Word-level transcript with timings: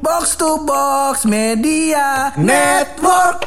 Box 0.00 0.32
to 0.40 0.64
Box 0.64 1.28
Media 1.28 2.32
Network. 2.40 3.44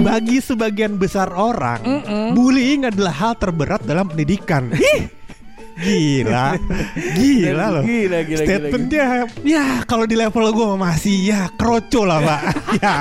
Bagi 0.00 0.40
sebagian 0.40 0.96
besar 0.96 1.28
orang, 1.36 1.84
bullying 2.32 2.88
adalah 2.88 3.12
hal 3.12 3.34
terberat 3.36 3.84
dalam 3.84 4.08
pendidikan. 4.08 4.72
Gila, 5.84 6.56
gila 7.12 7.66
loh. 7.68 7.82
Gila, 7.84 8.24
gila, 8.24 8.42
gila, 8.42 8.44
Statementnya, 8.48 9.04
ya 9.44 9.84
kalau 9.84 10.08
di 10.08 10.16
level 10.16 10.48
gue 10.48 10.68
masih 10.72 11.28
ya 11.28 11.52
kroco 11.52 12.08
lah 12.08 12.16
pak. 12.24 12.40
ya, 12.80 12.96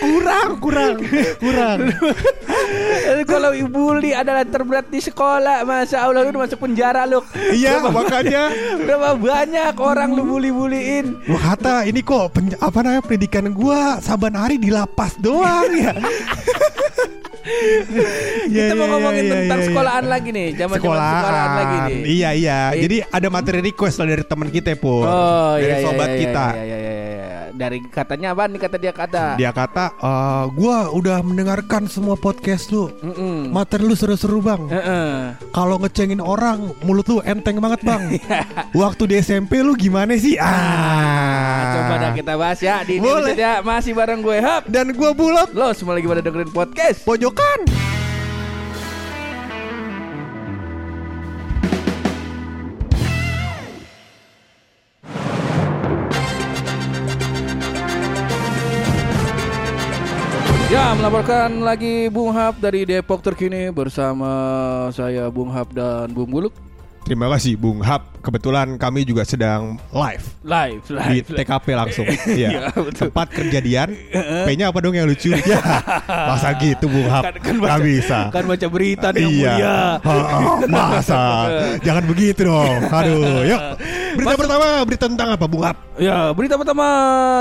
kurang, 0.00 0.50
kurang, 0.56 0.96
kurang. 1.36 1.78
Kalau 3.30 3.50
bully 3.68 4.14
adalah 4.14 4.46
terberat 4.46 4.86
di 4.88 5.02
sekolah, 5.02 5.66
masa 5.66 6.06
Allah 6.06 6.24
lu 6.24 6.38
masuk 6.38 6.62
penjara 6.62 7.04
lu. 7.04 7.20
Iya, 7.50 7.82
Berapa- 7.82 7.92
makanya. 7.92 8.42
Berapa 8.80 9.10
banyak 9.18 9.74
orang 9.76 10.14
lu 10.14 10.22
bully-bullyin. 10.26 11.18
Gua 11.26 11.40
kata 11.52 11.84
ini 11.84 12.00
kok 12.00 12.32
pen- 12.32 12.56
apa 12.56 12.78
namanya 12.80 13.02
pendidikan 13.04 13.50
gua 13.52 13.98
saban 14.00 14.38
hari 14.38 14.56
di 14.56 14.70
lapas 14.70 15.18
doang 15.18 15.68
ya. 15.74 15.92
Kita 18.50 18.72
mau 18.74 18.86
ya, 18.86 18.92
ngomongin 18.96 19.24
ya, 19.24 19.32
tentang 19.36 19.60
sekolahan 19.68 20.04
lagi 20.08 20.28
nih, 20.32 20.48
zaman 20.56 20.76
sekolahan. 20.80 21.12
sekolahan 21.20 21.50
lagi 21.54 21.76
nih. 21.76 22.00
Iya 22.08 22.30
iya. 22.34 22.58
Jadi 22.74 22.96
ada 23.04 23.28
materi 23.28 23.58
request 23.60 23.96
lah 24.00 24.06
dari 24.10 24.24
teman 24.24 24.48
kita 24.48 24.70
pun. 24.80 25.04
Oh 25.06 25.54
dari 25.56 25.68
iya, 25.68 25.76
iya, 25.78 25.84
sobat 25.86 26.08
iya, 26.10 26.18
kita. 26.18 26.46
Iya, 26.50 26.62
iya, 26.64 26.64
iya, 26.64 26.76
iya. 26.78 26.89
Dari 27.60 27.84
katanya 27.84 28.32
apa 28.32 28.48
nih 28.48 28.56
kata 28.56 28.76
dia 28.80 28.88
kata? 28.88 29.24
Dia 29.36 29.52
kata, 29.52 29.92
"Eh, 30.00 30.44
gua 30.56 30.88
udah 30.88 31.20
mendengarkan 31.20 31.84
semua 31.92 32.16
podcast 32.16 32.72
lu. 32.72 32.88
Mm-mm. 33.04 33.52
Materi 33.52 33.84
lu 33.84 33.92
seru-seru 33.92 34.40
bang. 34.40 34.64
Heeh. 34.64 35.36
Kalau 35.52 35.76
ngecengin 35.76 36.24
orang, 36.24 36.72
mulut 36.80 37.04
lu 37.04 37.20
enteng 37.20 37.60
banget 37.60 37.84
bang. 37.84 38.16
Waktu 38.80 39.12
di 39.12 39.14
SMP 39.20 39.60
lu 39.60 39.76
gimana 39.76 40.16
sih? 40.16 40.40
Ah, 40.40 41.76
Coba 41.76 41.94
dah 42.00 42.10
kita 42.16 42.32
bahas 42.40 42.64
ya 42.64 42.80
di 42.80 42.96
Boleh. 42.96 43.36
Indonesia 43.36 43.60
ya. 43.60 43.60
Masih 43.60 43.92
bareng 43.92 44.24
gue 44.24 44.40
Hap. 44.40 44.64
Dan 44.64 44.96
gua 44.96 45.12
bulat 45.12 45.52
Lo 45.52 45.76
semua 45.76 46.00
lagi 46.00 46.08
pada 46.08 46.24
dengerin 46.24 46.48
podcast. 46.48 47.04
pojokan. 47.04 47.68
Ya, 60.70 60.94
melaporkan 60.94 61.66
lagi 61.66 62.06
Bung 62.06 62.30
Hap 62.30 62.62
dari 62.62 62.86
Depok 62.86 63.18
terkini 63.18 63.74
bersama 63.74 64.30
saya 64.94 65.26
Bung 65.26 65.50
Hap 65.50 65.74
dan 65.74 66.14
Bung 66.14 66.30
Buluk. 66.30 66.54
Terima 67.00 67.26
kasih 67.32 67.56
Bung 67.56 67.80
Hap. 67.80 68.20
Kebetulan 68.20 68.76
kami 68.76 69.08
juga 69.08 69.24
sedang 69.24 69.80
live 69.90 70.24
Live, 70.44 70.84
di 70.84 70.92
live. 70.92 71.26
live. 71.32 71.38
TKP 71.40 71.66
langsung. 71.72 72.06
Iya, 72.30 72.68
betul. 72.76 73.08
Tempat 73.08 73.28
kejadian. 73.32 73.88
P-nya 74.46 74.68
apa 74.68 74.78
dong 74.84 74.92
yang 74.92 75.08
lucu? 75.08 75.32
ya. 75.48 75.58
Masa 76.06 76.52
gitu 76.60 76.86
Bung 76.86 77.08
Hap? 77.08 77.24
Kan, 77.24 77.34
kan 77.40 77.56
baca, 77.56 77.80
bisa. 77.80 78.18
Kan 78.28 78.44
baca 78.44 78.66
berita 78.68 79.08
nih 79.16 79.26
iya. 79.26 79.96
Oh, 80.04 80.60
masa? 80.68 81.48
Jangan 81.86 82.04
begitu 82.04 82.46
dong. 82.46 82.78
Aduh, 82.92 83.42
yuk. 83.48 83.60
Berita 84.20 84.36
pertama, 84.36 84.66
berita 84.84 85.04
tentang 85.08 85.28
apa 85.34 85.44
Bung 85.48 85.64
Hap? 85.64 85.76
Ya, 85.96 86.30
berita 86.36 86.60
pertama 86.60 86.86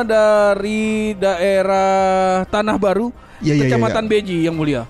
dari 0.08 1.14
daerah 1.20 2.48
Tanah 2.48 2.80
Baru, 2.80 3.12
Iya, 3.40 3.56
iya, 3.56 3.64
iya, 3.64 3.64
Kecamatan 3.72 4.04
Beji 4.08 4.38
yang 4.48 4.56
mulia. 4.56 4.84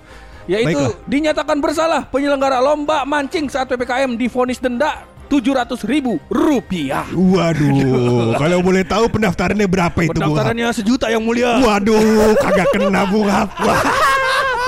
Yaitu 0.50 0.82
Baiklah. 0.82 1.06
dinyatakan 1.06 1.58
bersalah 1.62 2.02
penyelenggara 2.10 2.58
lomba 2.58 3.06
mancing 3.06 3.46
saat 3.54 3.70
PPKM 3.70 4.18
divonis 4.18 4.58
denda 4.58 5.06
700 5.30 5.86
ribu 5.86 6.18
rupiah. 6.26 7.06
Waduh, 7.14 8.34
kalau 8.42 8.66
boleh 8.66 8.82
tahu 8.82 9.06
pendaftarannya 9.14 9.70
berapa 9.70 10.10
itu 10.10 10.10
Bung? 10.10 10.34
Pendaftarannya 10.34 10.74
sejuta 10.74 11.06
yang 11.14 11.22
mulia. 11.22 11.62
Waduh, 11.62 12.34
kagak 12.44 12.74
kena 12.74 13.06
Bung. 13.06 13.30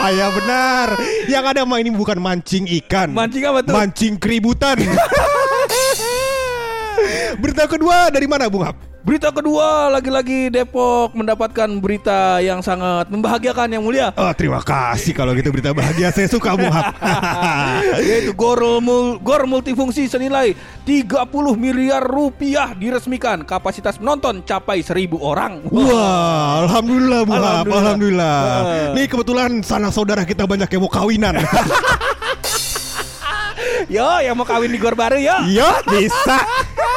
Ayah 0.02 0.30
benar. 0.38 0.88
Yang 1.25 1.46
ada 1.50 1.62
mah 1.66 1.81
ini 1.81 1.90
bukan 1.90 2.22
mancing 2.22 2.69
ikan. 2.86 3.09
Mancing 3.09 3.42
apa 3.42 3.66
tuh? 3.66 3.74
Mancing 3.74 4.13
keributan. 4.22 4.78
Berita 7.42 7.66
kedua 7.66 8.13
dari 8.13 8.30
mana 8.30 8.46
Bung 8.46 8.62
Hap? 8.62 8.91
Berita 9.01 9.34
kedua 9.34 9.89
lagi-lagi 9.89 10.53
Depok 10.53 11.17
mendapatkan 11.17 11.66
berita 11.81 12.38
yang 12.38 12.62
sangat 12.62 13.09
membahagiakan 13.09 13.73
yang 13.73 13.81
mulia. 13.81 14.13
Oh, 14.13 14.29
terima 14.31 14.62
kasih 14.62 15.17
kalau 15.17 15.34
gitu 15.34 15.50
berita 15.50 15.73
bahagia 15.73 16.13
saya 16.13 16.29
suka 16.29 16.53
Hap. 16.53 16.94
yaitu 18.06 18.29
gor, 18.31 18.62
mul- 18.78 19.17
gor 19.17 19.50
multifungsi 19.50 20.06
senilai 20.06 20.53
30 20.85 21.17
miliar 21.57 22.06
rupiah 22.06 22.78
diresmikan 22.78 23.41
kapasitas 23.41 23.97
penonton 23.97 24.45
capai 24.45 24.85
1000 24.85 25.09
orang 25.18 25.66
Wah, 25.68 26.62
alhamdulillah 26.62 27.22
Bung 27.25 27.33
Hap, 27.35 27.66
Alhamdulillah. 27.66 27.81
alhamdulillah. 27.81 28.38
Eh. 28.62 28.89
Nih 28.94 29.06
kebetulan 29.09 29.50
sanak 29.66 29.91
saudara 29.91 30.22
kita 30.22 30.45
banyak 30.45 30.69
yang 30.69 30.81
mau 30.85 30.94
kawinan. 30.94 31.41
yo 33.89 34.07
yang 34.22 34.38
mau 34.38 34.45
kawin 34.45 34.69
di 34.69 34.78
gor 34.78 34.94
baru 34.94 35.18
yo 35.18 35.33
Iya, 35.50 35.81
bisa. 35.89 36.38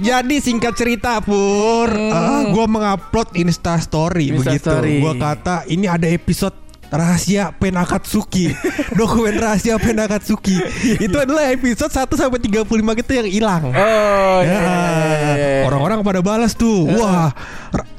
Jadi 0.00 0.40
singkat 0.40 0.72
cerita 0.74 1.20
Pur, 1.20 1.88
ah, 1.92 2.48
gua 2.48 2.64
mengupload 2.64 3.36
Insta 3.36 3.76
Story 3.76 4.32
Insta 4.32 4.56
begitu. 4.56 4.72
Gua 5.04 5.12
kata 5.14 5.68
ini 5.68 5.84
ada 5.84 6.08
episode 6.08 6.56
rahasia 6.90 7.54
Penakatsuki 7.54 8.50
Dokumen 8.98 9.38
rahasia 9.38 9.78
Penakatsuki 9.78 10.58
Itu 11.06 11.16
adalah 11.22 11.52
episode 11.54 11.92
1 11.92 12.10
sampai 12.18 12.40
35 12.42 12.66
gitu 13.04 13.10
yang 13.14 13.28
hilang. 13.30 13.62
Oh 13.70 14.38
iya, 14.42 14.50
Ya, 14.50 14.58
iya, 14.58 15.14
iya, 15.14 15.32
iya. 15.36 15.62
orang-orang 15.68 16.02
pada 16.02 16.20
balas 16.20 16.56
tuh. 16.58 16.90
Wah, 16.90 17.30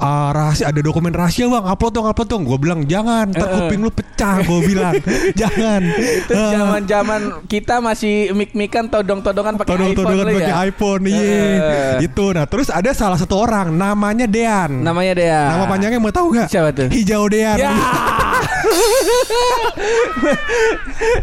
ah, 0.02 0.30
rahasia 0.34 0.68
ada 0.68 0.82
dokumen 0.82 1.14
rahasia 1.14 1.46
bang. 1.46 1.64
Upload 1.64 1.94
dong, 1.94 2.06
upload 2.10 2.28
dong. 2.28 2.44
Gue 2.44 2.58
bilang 2.58 2.84
jangan. 2.84 3.30
Ntar 3.30 3.48
kuping 3.48 3.80
lu 3.80 3.92
pecah. 3.94 4.42
Gue 4.42 4.60
bilang 4.66 4.98
jangan. 5.42 5.82
itu 5.86 6.34
Ah, 6.34 6.52
zaman-zaman 6.58 7.22
kita 7.46 7.78
masih 7.80 8.34
mik-mikan 8.34 8.90
todong-todongan 8.90 9.62
pakai 9.62 9.70
iPhone 9.70 9.94
Todong-todongan 9.94 10.26
lu 10.26 10.38
pakai 10.42 10.54
ya. 10.54 10.66
iPhone, 10.68 11.02
iya. 11.06 11.22
Eh. 11.22 12.10
Itu. 12.10 12.26
Nah, 12.34 12.46
terus 12.50 12.74
ada 12.74 12.90
salah 12.92 13.16
satu 13.16 13.38
orang 13.38 13.70
namanya 13.72 14.26
Dean. 14.26 14.82
Namanya 14.82 15.14
dia. 15.14 15.40
Nama 15.54 15.66
panjangnya 15.70 16.00
mau 16.02 16.10
tahu 16.10 16.34
gak? 16.34 16.50
Siapa 16.50 16.74
tuh? 16.74 16.90
Hijau 16.90 17.30
Dean. 17.30 17.58
Ya. 17.62 17.72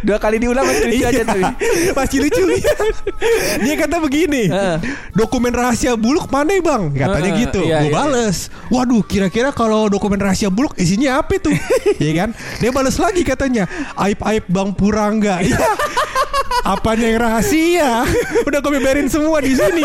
Dua 0.02 0.18
kali 0.18 0.38
diulang 0.38 0.66
masih 0.66 0.84
lucu 0.90 1.04
aja 1.06 1.22
tuh. 1.24 1.42
Masih 1.98 2.18
lucu 2.22 2.42
Dia 3.62 3.74
kata 3.78 3.96
begini. 4.02 4.50
Dokumen 5.14 5.52
rahasia 5.54 5.94
buluk 5.94 6.30
mana 6.30 6.54
bang 6.58 6.82
Katanya 6.94 7.30
gitu 7.38 7.60
iya, 7.64 7.82
Gue 7.82 7.90
iya. 7.90 7.94
bales 7.94 8.50
Waduh 8.68 9.00
kira-kira 9.04 9.50
kalau 9.52 9.88
dokumen 9.88 10.20
rahasia 10.20 10.52
buluk 10.52 10.76
Isinya 10.76 11.24
apa 11.24 11.40
tuh 11.40 11.56
Iya 12.02 12.12
kan? 12.24 12.30
Dia 12.60 12.70
bales 12.72 12.96
lagi 13.00 13.24
katanya 13.24 13.64
Aib-aib 13.96 14.44
bang 14.48 14.70
Purangga. 14.76 15.40
Iya. 15.48 15.64
Apanya 16.66 17.06
yang 17.08 17.20
rahasia? 17.22 18.04
Udah 18.48 18.58
gue 18.60 18.72
beberin 18.76 19.08
semua 19.08 19.40
di 19.40 19.56
sini. 19.56 19.80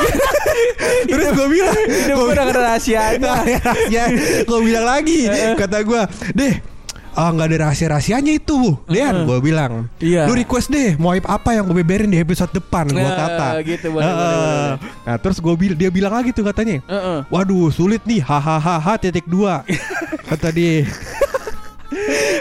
Terus 1.07 1.31
gue 1.31 1.47
bilang 1.47 1.79
gue 1.87 2.25
udah 2.27 2.43
ada 2.43 2.59
rahasianya. 2.59 3.33
rahasia 3.63 4.03
Gue 4.43 4.59
bilang 4.59 4.83
lagi 4.83 5.29
Kata 5.55 5.79
gue 5.85 6.01
Deh 6.35 6.72
Ah 7.13 7.29
nggak 7.29 7.45
ada 7.45 7.57
rahasia-rahasianya 7.63 8.33
itu 8.35 8.73
Dean 8.85 9.23
gue 9.23 9.37
bilang 9.37 9.85
Iya. 10.01 10.25
Lu 10.25 10.33
request 10.33 10.67
deh 10.67 10.97
Mau 10.97 11.13
apa 11.13 11.53
yang 11.53 11.63
gue 11.63 11.77
beberin 11.77 12.09
di 12.09 12.17
episode 12.17 12.49
depan 12.49 12.89
Gue 12.89 12.99
Nah, 12.99 13.13
kata 13.13 13.47
gitu, 13.61 13.87
boleh, 13.89 14.01
Heeh. 14.01 14.17
boleh, 14.17 14.35
boleh. 14.35 14.73
Nah 15.03 15.15
terus 15.17 15.37
gue 15.37 15.53
bil 15.53 15.73
dia 15.73 15.89
bilang 15.89 16.09
lagi 16.09 16.29
tuh 16.29 16.41
katanya 16.41 16.81
Heeh. 16.83 17.19
Waduh 17.27 17.69
sulit 17.69 18.01
nih 18.03 18.17
Hahaha 18.19 18.97
titik 18.97 19.25
dua 19.25 19.61
Kata 20.29 20.49
dia 20.49 20.89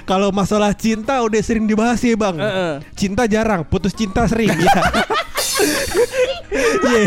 Kalau 0.03 0.33
masalah 0.33 0.73
cinta 0.73 1.21
udah 1.21 1.41
sering 1.41 1.69
dibahas 1.69 2.01
ya 2.01 2.17
bang 2.17 2.37
Heeh. 2.37 2.73
Cinta 2.97 3.29
jarang 3.29 3.63
Putus 3.63 3.93
cinta 3.93 4.25
sering 4.25 4.49
ya 4.59 4.73
Iya. 6.83 7.05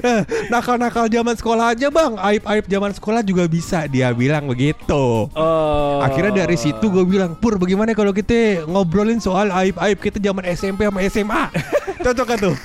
Eh, 0.00 0.20
Nakal-nakal 0.48 1.10
zaman 1.10 1.34
sekolah 1.34 1.74
aja 1.74 1.90
bang 1.90 2.14
Aib-aib 2.14 2.64
zaman 2.70 2.92
sekolah 2.94 3.20
juga 3.26 3.44
bisa 3.50 3.88
Dia 3.90 4.14
bilang 4.14 4.46
begitu 4.46 5.26
Oh. 5.34 5.98
Akhirnya 6.00 6.44
dari 6.46 6.54
situ 6.54 6.86
gue 6.86 7.02
bilang 7.02 7.34
Pur 7.34 7.58
bagaimana 7.58 7.96
kalau 7.96 8.14
kita 8.14 8.64
ngobrolin 8.68 9.18
soal 9.18 9.50
aib-aib 9.50 9.98
kita 9.98 10.22
zaman 10.22 10.44
SMP 10.54 10.86
sama 10.86 11.00
SMA 11.08 11.42
Cocok 12.04 12.26
kan 12.26 12.38
tuh 12.38 12.56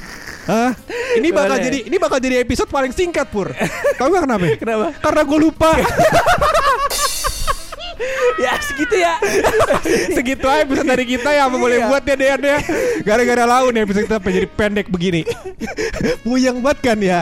Hah? 0.46 0.78
Ini 1.18 1.34
bakal 1.34 1.58
jadi 1.58 1.80
ini 1.90 1.98
bakal 1.98 2.22
jadi 2.22 2.46
episode 2.46 2.70
paling 2.70 2.94
singkat 2.94 3.26
pur. 3.34 3.50
Tahu 3.98 4.08
gak 4.14 4.30
kenapa? 4.30 4.46
Kenapa? 4.62 4.88
Karena 5.02 5.22
gue 5.26 5.40
lupa. 5.42 5.72
ya 8.44 8.52
segitu 8.60 8.96
ya. 9.00 9.14
Segitu 10.18 10.46
aja 10.46 10.62
episode 10.68 10.88
dari 10.88 11.06
kita 11.08 11.30
ya 11.32 11.48
Apa 11.48 11.56
boleh 11.56 11.78
Iya. 11.80 11.88
buat 11.88 12.04
ya 12.04 12.16
Dean 12.16 12.42
ya? 12.42 12.58
Gara-gara 13.04 13.44
laun 13.48 13.72
ya 13.76 13.82
episode 13.84 14.06
kita 14.08 14.20
jadi 14.20 14.48
pendek 14.48 14.88
begini. 14.92 15.22
Puyeng 16.26 16.60
banget 16.60 16.80
kan 16.84 16.98
ya? 17.00 17.20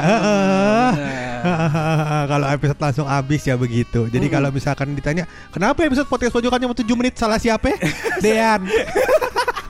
Kalau 2.27 2.47
episode 2.49 2.79
langsung 2.79 3.07
habis 3.07 3.41
ya 3.45 3.55
begitu. 3.59 4.07
Jadi 4.09 4.25
kalau 4.31 4.49
misalkan 4.49 4.95
ditanya 4.95 5.27
Kenapa 5.51 5.83
episode 5.85 6.09
podcast 6.09 6.33
pojokan 6.33 6.59
cuma 6.61 6.75
7 6.75 6.87
menit? 6.99 7.13
Salah 7.17 7.37
siapa? 7.37 7.75
Dean 8.23 8.65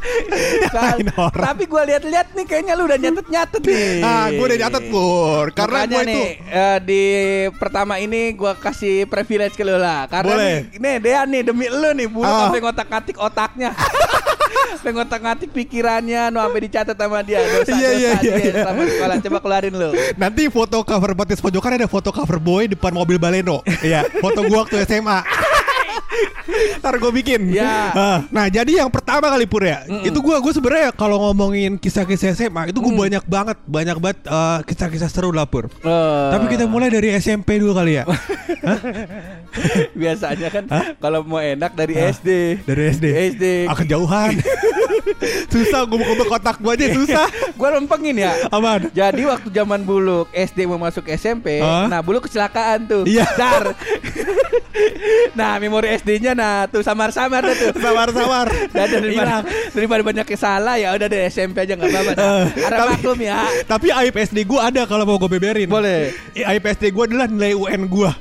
Orang. 0.73 1.31
Tapi 1.33 1.63
gue 1.65 1.81
lihat-lihat 1.89 2.27
nih 2.33 2.45
kayaknya 2.45 2.73
lu 2.75 2.83
udah 2.85 2.99
nyatet-nyatet 2.99 3.61
nih. 3.63 3.81
Ah, 4.03 4.27
gue 4.29 4.43
udah 4.43 4.59
nyatet 4.59 4.83
pur 4.91 5.45
Karena 5.55 5.79
gue 5.83 5.95
itu 5.95 6.09
nih 6.11 6.27
eh, 6.45 6.77
di 6.83 7.03
pertama 7.55 7.93
ini 7.97 8.35
gua 8.35 8.53
kasih 8.53 9.07
privilege 9.07 9.55
ke 9.55 9.63
lu 9.63 9.75
lah. 9.75 10.05
Karena 10.07 10.33
Boleh. 10.35 10.55
nih, 10.69 10.79
nih 10.79 10.95
Dean 10.99 11.27
nih 11.29 11.41
demi 11.41 11.65
lu 11.67 11.89
nih 11.93 12.07
bulu 12.07 12.27
Ah. 12.27 12.47
sampai 12.47 12.61
ngotak-ngatik 12.61 13.15
otaknya. 13.17 13.71
sampai 14.77 14.93
ngotak-ngatik 14.93 15.49
pikirannya 15.49 16.27
nu 16.29 16.41
sampai 16.41 16.61
dicatat 16.61 16.97
sama 16.97 17.23
dia 17.23 17.39
dosa 17.39 17.71
Iya, 17.71 17.89
iya, 17.89 17.89
iya, 17.95 18.11
dia 18.19 18.35
iya. 18.35 18.53
selama 18.63 18.81
sekolah. 18.85 19.15
Coba 19.23 19.37
keluarin 19.39 19.73
lu. 19.73 19.89
Nanti 20.15 20.43
foto 20.49 20.77
cover 20.83 21.11
podcast 21.15 21.41
pojokan 21.41 21.77
ada 21.77 21.87
foto 21.87 22.09
cover 22.11 22.37
boy 22.37 22.67
depan 22.67 22.91
mobil 22.91 23.15
baleno. 23.15 23.63
Iya, 23.79 24.03
foto 24.19 24.43
gua 24.43 24.67
waktu 24.67 24.83
SMA. 24.83 25.19
Ntar 26.83 26.99
gue 26.99 27.11
bikin. 27.15 27.47
Ya. 27.47 27.95
Ah, 27.95 28.19
Nah, 28.27 28.51
jadi 28.51 28.83
yang 28.83 28.91
pertama 28.91 29.31
kali 29.31 29.47
pur 29.47 29.63
ya, 29.63 29.87
itu 30.03 30.19
gua 30.19 30.43
gue 30.43 30.51
sebenarnya 30.51 30.91
kalau 30.91 31.15
ngomongin 31.23 31.79
kisah-kisah 31.79 32.35
SMA 32.35 32.75
itu 32.75 32.83
gue 32.83 32.91
banyak 32.91 33.23
banget, 33.23 33.55
banyak 33.63 33.95
banget 34.03 34.19
eh, 34.27 34.59
kisah-kisah 34.67 35.07
seru 35.07 35.31
lah 35.31 35.47
pur. 35.47 35.71
Eh, 35.71 36.27
Tapi 36.35 36.51
kita 36.51 36.67
mulai 36.67 36.91
dari 36.91 37.15
SMP 37.15 37.55
dulu 37.55 37.71
kali 37.71 37.97
ya. 37.97 38.03
biasanya 39.99 40.47
kan 40.51 40.63
kalau 40.99 41.23
mau 41.23 41.39
enak 41.39 41.71
dari 41.71 41.95
SD. 41.95 42.59
Dari 42.67 42.81
SD. 42.91 43.05
SD. 43.39 43.45
Ah, 43.71 43.75
kejauhan. 43.79 44.35
susah 45.47 45.83
gue 45.83 45.97
buka 45.97 46.25
kotak 46.27 46.57
gua 46.59 46.73
aja 46.73 46.87
susah. 46.89 47.27
Gua 47.59 47.69
lempengin 47.73 48.17
ya. 48.17 48.33
Aman. 48.49 48.89
Jadi 48.91 49.23
waktu 49.23 49.47
zaman 49.47 49.83
buluk 49.83 50.27
SD 50.33 50.65
mau 50.65 50.75
masuk 50.75 51.05
SMP, 51.09 51.61
Hah? 51.61 51.85
nah 51.85 52.01
buluk 52.01 52.25
kecelakaan 52.25 52.83
tuh. 52.83 53.03
Iya. 53.05 53.23
Dar. 53.37 53.77
nah, 55.39 55.57
memori 55.61 55.93
SD-nya 55.93 56.33
nah 56.33 56.65
tuh 56.65 56.81
samar-samar 56.81 57.45
tuh. 57.45 57.77
Sabar-sabar. 57.77 58.47
Dan 58.69 58.87
daripada, 58.95 59.43
Hilang. 59.43 59.43
daripada 59.71 60.01
banyak 60.03 60.25
yang 60.27 60.41
salah 60.41 60.75
ya 60.77 60.89
udah 60.91 61.07
deh 61.07 61.21
SMP 61.29 61.63
aja 61.63 61.73
nggak 61.77 61.89
apa-apa. 61.89 62.11
Nah, 62.13 62.43
Harap 62.57 62.77
tapi- 62.79 62.91
maklum 62.97 63.19
ya. 63.21 63.37
Tapi 63.63 63.87
aib 63.93 64.15
SD 64.15 64.37
gue 64.43 64.59
ada 64.59 64.81
kalau 64.85 65.03
mau 65.05 65.17
gue 65.17 65.29
beberin. 65.29 65.67
Boleh. 65.69 66.13
Eh, 66.33 66.43
Aib 66.43 66.65
SD 66.65 66.89
gue 66.89 67.03
adalah 67.05 67.29
nilai 67.29 67.53
UN 67.53 67.81
gue. 67.87 68.11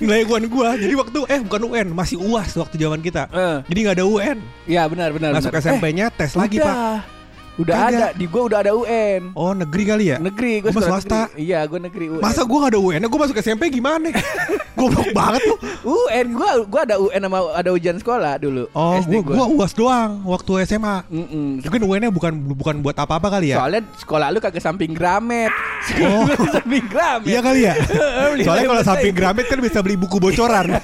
nilai 0.00 0.22
UN 0.24 0.44
gue. 0.46 0.68
Jadi 0.80 0.94
waktu 0.94 1.18
eh 1.28 1.40
bukan 1.42 1.62
UN, 1.68 1.86
masih 1.92 2.16
UAS 2.20 2.54
waktu 2.54 2.76
zaman 2.78 3.00
kita. 3.02 3.26
Eh. 3.30 3.56
Jadi 3.66 3.78
nggak 3.82 3.96
ada 4.00 4.06
UN. 4.06 4.38
Ya 4.64 4.86
benar 4.86 5.10
benar. 5.10 5.34
Masuk 5.34 5.50
benar. 5.50 5.62
SMP-nya 5.94 6.06
tes 6.10 6.32
lagi 6.34 6.58
udah. 6.58 6.66
pak. 6.66 7.12
Udah 7.54 7.76
Kagak. 7.78 7.94
ada 7.94 8.06
di 8.18 8.26
gua 8.26 8.42
udah 8.50 8.58
ada 8.66 8.72
UN. 8.74 9.30
Oh 9.30 9.54
negeri 9.54 9.82
kali 9.86 10.04
ya? 10.10 10.18
Negeri 10.18 10.58
gua 10.58 10.74
Gua 10.74 10.82
swasta. 10.82 11.30
negeri. 11.30 11.38
Iya, 11.38 11.60
gua 11.70 11.78
negeri 11.80 12.06
UN. 12.10 12.18
Masa 12.18 12.42
gue 12.42 12.58
gak 12.58 12.72
ada 12.74 12.80
UN? 12.82 13.00
Gue 13.06 13.20
masuk 13.22 13.36
SMP 13.38 13.62
gimana? 13.70 14.10
Goblok 14.74 15.14
banget 15.14 15.46
tuh. 15.46 15.58
UN 15.86 16.34
gua 16.34 16.50
gua 16.66 16.82
ada 16.82 16.98
UN 16.98 17.20
sama 17.22 17.38
ada 17.54 17.70
ujian 17.70 17.94
sekolah 17.94 18.42
dulu. 18.42 18.66
Oh, 18.74 18.98
SD 18.98 19.22
gue 19.22 19.38
gua 19.38 19.46
UAS 19.46 19.70
doang 19.70 20.26
waktu 20.26 20.66
SMA. 20.66 21.06
Mm-mm. 21.06 21.62
Mungkin 21.62 21.80
UN-nya 21.86 22.10
bukan 22.10 22.32
bukan 22.58 22.74
buat 22.82 22.98
apa-apa 22.98 23.38
kali 23.38 23.54
ya? 23.54 23.62
Soalnya 23.62 23.86
sekolah 23.94 24.34
lu 24.34 24.42
kagak 24.42 24.58
samping 24.58 24.90
Gramet. 24.90 25.54
Oh. 26.02 26.26
samping 26.58 26.90
Gramet. 26.90 27.30
Iya 27.30 27.38
kali 27.38 27.60
ya. 27.62 27.74
Soalnya 28.50 28.66
kalau 28.66 28.82
samping. 28.82 29.14
Gramet 29.14 29.46
kan 29.46 29.62
bisa 29.62 29.78
beli 29.78 29.94
buku 29.94 30.18
bocoran. 30.18 30.74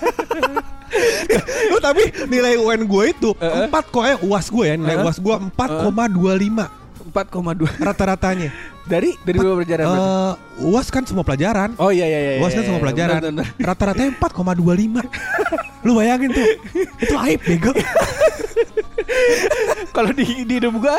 Oh, 1.72 1.80
tapi 1.80 2.02
nilai 2.26 2.58
UN 2.58 2.82
gue 2.84 3.04
itu 3.10 3.30
eh. 3.38 3.66
4 3.66 3.70
kok 3.70 4.04
eh 4.04 4.16
UAS 4.20 4.46
gue 4.48 4.64
ya 4.66 4.74
nilai 4.74 4.96
Eh, 4.96 5.00
eh. 5.00 5.06
UAS 5.06 5.18
gue 5.18 5.34
4,25 5.54 6.80
4,2 7.10 7.82
rata-ratanya. 7.82 8.50
dari 8.86 9.14
dari 9.22 9.36
beberapa 9.38 9.62
pelajaran 9.62 9.84
berarti? 9.86 10.02
Eh, 10.02 10.32
UAS 10.66 10.88
kan 10.90 11.02
semua 11.06 11.22
pelajaran. 11.22 11.70
Oh 11.78 11.90
iya 11.90 12.06
iya 12.06 12.18
iya. 12.18 12.32
UAS 12.38 12.52
kan 12.52 12.62
iya, 12.62 12.66
semua 12.66 12.78
iya. 12.78 12.84
pelajaran. 12.86 13.18
Benar, 13.22 13.30
benar. 13.30 13.66
Rata-ratanya 13.70 14.10
4,25. 14.18 15.86
Lu 15.86 15.92
bayangin 15.94 16.30
tuh. 16.30 16.46
Itu 16.98 17.14
aib 17.18 17.40
bego. 17.40 17.70
Kalau 19.96 20.10
di 20.14 20.46
di 20.46 20.54
hidup 20.56 20.78
gua 20.78 20.94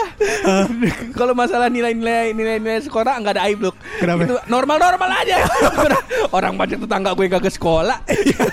kalau 1.20 1.32
masalah 1.32 1.72
nilai-nilai 1.72 2.36
nilai-nilai 2.36 2.84
sekolah 2.84 3.24
nggak 3.24 3.34
ada 3.40 3.44
aib 3.48 3.64
loh. 3.64 3.74
Kenapa? 3.98 4.28
Itu 4.28 4.36
normal-normal 4.46 5.10
aja. 5.24 5.48
Orang 6.36 6.56
banyak 6.56 6.80
tetangga 6.80 7.12
gue 7.12 7.26
gak 7.28 7.44
ke 7.44 7.52
sekolah. 7.52 8.04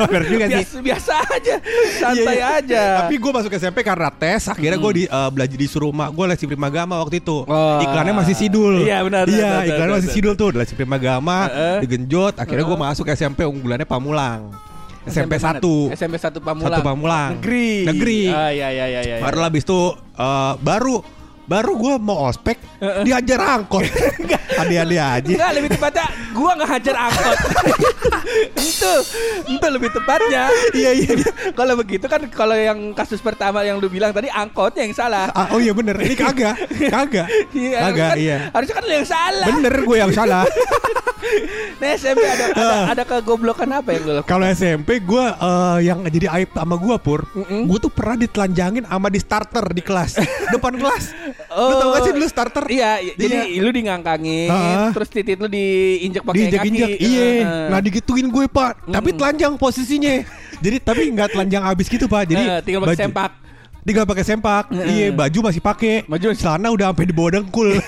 Bener 0.06 0.24
juga 0.26 0.44
sih. 0.46 0.62
biasa, 0.62 0.76
biasa 0.82 1.12
aja. 1.30 1.54
Santai 1.96 2.18
Iya, 2.18 2.32
iya. 2.34 2.46
aja. 2.58 2.82
Tapi 3.02 3.14
gue 3.18 3.32
masuk 3.34 3.50
SMP 3.54 3.82
karena 3.82 4.10
tes. 4.10 4.46
Akhirnya 4.46 4.78
gue 4.78 4.92
di 4.94 5.04
eh, 5.06 5.30
belajar 5.30 5.58
disuruh 5.58 5.90
mak 5.90 6.10
gue 6.10 6.24
les 6.26 6.40
Primagama 6.40 6.98
waktu 7.02 7.18
itu. 7.18 7.44
Oh. 7.44 7.78
Iklannya 7.82 8.14
masih 8.14 8.34
sidul. 8.38 8.82
Iya, 8.82 9.02
benar, 9.02 9.26
Iya 9.26 9.66
iklannya 9.66 9.74
benar, 9.90 9.98
masih 9.98 10.10
benar. 10.10 10.16
sidul 10.22 10.34
tuh. 10.34 10.50
Les 10.54 10.70
Primagama 10.70 11.36
Heeh. 11.50 11.76
digenjot. 11.82 12.34
Akhirnya 12.38 12.64
gue 12.64 12.78
masuk 12.78 13.06
SMP 13.10 13.42
unggulannya 13.42 13.86
Pamulang. 13.86 14.54
SMP 15.10 15.34
mana? 15.40 15.58
1 15.60 15.96
SMP 15.96 16.14
1 16.20 16.38
Pamulang. 16.40 16.68
Satu 16.70 16.80
Pamulang. 16.84 17.30
Negeri. 17.38 17.70
Negeri. 17.88 18.20
Ah 18.30 18.50
iya 18.52 18.68
iya 18.70 18.86
iya 18.88 19.00
iya. 19.02 19.16
Baru 19.20 19.40
habis 19.42 19.64
itu 19.64 19.80
eh, 19.96 20.52
baru 20.60 21.17
baru 21.48 21.72
gue 21.80 21.94
mau 21.98 22.28
ospek 22.28 22.68
diajar 23.02 23.40
angkot. 23.58 23.84
Ade-ade 24.60 24.96
aja. 24.98 25.26
Enggak 25.26 25.50
lebih 25.54 25.70
tepatnya 25.74 26.06
gua 26.34 26.50
nggak 26.54 26.70
hajar 26.78 26.96
angkot. 26.98 27.38
itu 28.70 28.92
itu 29.50 29.66
lebih 29.66 29.90
tepatnya. 29.90 30.42
Iya 30.74 30.90
iya. 30.94 31.10
iya. 31.18 31.30
Kalau 31.54 31.74
begitu 31.74 32.06
kan 32.06 32.22
kalau 32.30 32.54
yang 32.54 32.94
kasus 32.94 33.18
pertama 33.18 33.66
yang 33.66 33.82
lu 33.82 33.90
bilang 33.90 34.14
tadi 34.14 34.30
angkotnya 34.30 34.86
yang 34.86 34.94
salah. 34.94 35.30
Ah, 35.34 35.50
oh 35.54 35.58
iya 35.58 35.74
bener. 35.74 35.98
Ini 35.98 36.14
kagak. 36.14 36.56
Kagak. 36.90 37.26
Iya, 37.50 37.78
Kagak 37.90 38.10
kan 38.14 38.18
iya. 38.18 38.38
Harusnya 38.54 38.74
kan 38.78 38.84
lu 38.86 38.92
yang 38.94 39.08
salah. 39.08 39.46
Bener 39.50 39.74
gue 39.82 39.96
yang 39.98 40.12
salah. 40.14 40.44
Nah 41.78 41.94
SMP 41.94 42.24
ada 42.24 42.50
ada, 42.54 42.76
ada 42.94 43.02
kegoblokan 43.04 43.68
apa 43.70 43.94
yang 43.94 44.02
lu 44.06 44.12
lakukan? 44.18 44.30
Kalau 44.30 44.46
SMP 44.48 45.02
gue 45.02 45.24
eh, 45.28 45.78
yang 45.86 46.02
jadi 46.08 46.26
aib 46.40 46.50
sama 46.54 46.74
gue 46.78 46.96
pur, 46.98 47.26
Mm-mm. 47.34 47.68
gue 47.68 47.78
tuh 47.78 47.92
pernah 47.92 48.16
ditelanjangin 48.18 48.84
sama 48.86 49.08
di 49.12 49.20
starter 49.20 49.64
di 49.70 49.82
kelas, 49.82 50.18
depan 50.54 50.74
kelas. 50.78 51.04
Lu 51.48 51.72
tau 51.72 51.88
gak 51.90 52.02
sih 52.02 52.12
dulu 52.12 52.26
starter? 52.26 52.64
Iya, 52.66 52.90
iya, 52.98 53.12
jadi 53.14 53.36
Iya. 53.46 53.62
lu 53.62 53.70
di-ngangkangin, 53.70 54.48
Ah. 54.48 54.90
terus 54.90 55.08
titit 55.08 55.36
lu 55.36 55.46
diinjek 55.46 56.20
pakai 56.20 56.38
diinjek-injek. 56.40 56.90
kaki. 56.92 57.04
Iya. 57.04 57.26
Heeh. 57.38 57.68
Nah 57.68 57.78
digituin 57.78 58.26
gue 58.26 58.44
pak, 58.44 58.70
tapi 58.84 59.10
telanjang 59.12 59.54
posisinya. 59.54 60.26
jadi 60.58 60.76
tapi 60.78 61.06
nggak 61.08 61.28
telanjang 61.32 61.62
abis 61.64 61.86
gitu 61.86 62.04
pak. 62.04 62.26
Jadi 62.26 62.42
Heeh, 62.42 62.58
tinggal 62.60 62.82
pakai 62.82 62.98
sempak. 62.98 63.30
Tinggal 63.80 64.04
pakai 64.04 64.24
sempak. 64.24 64.64
Heeh. 64.68 64.86
Iya, 64.90 65.06
baju 65.10 65.38
masih 65.40 65.62
pakai. 65.62 65.94
Baju 66.04 66.26
celana 66.32 66.68
udah 66.68 66.86
sampai 66.90 67.04
di 67.04 67.14
bawah 67.14 67.30
dengkul. 67.32 67.70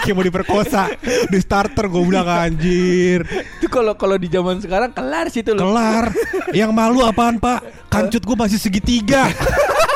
Kayak 0.00 0.14
mau 0.14 0.24
diperkosa 0.24 0.88
di 1.28 1.36
starter 1.36 1.84
gue 1.84 2.00
bilang 2.00 2.24
anjir 2.24 3.28
Itu 3.60 3.68
kalau 3.68 3.92
kalau 3.92 4.16
di 4.16 4.24
zaman 4.24 4.56
sekarang 4.56 4.88
kelar 4.88 5.28
sih 5.28 5.44
itu 5.44 5.52
lu. 5.52 5.60
kelar 5.60 6.08
yang 6.56 6.72
malu 6.72 7.04
apaan 7.04 7.36
pak 7.36 7.60
kancut 7.86 8.24
gue 8.24 8.36
masih 8.38 8.56
segitiga 8.56 9.28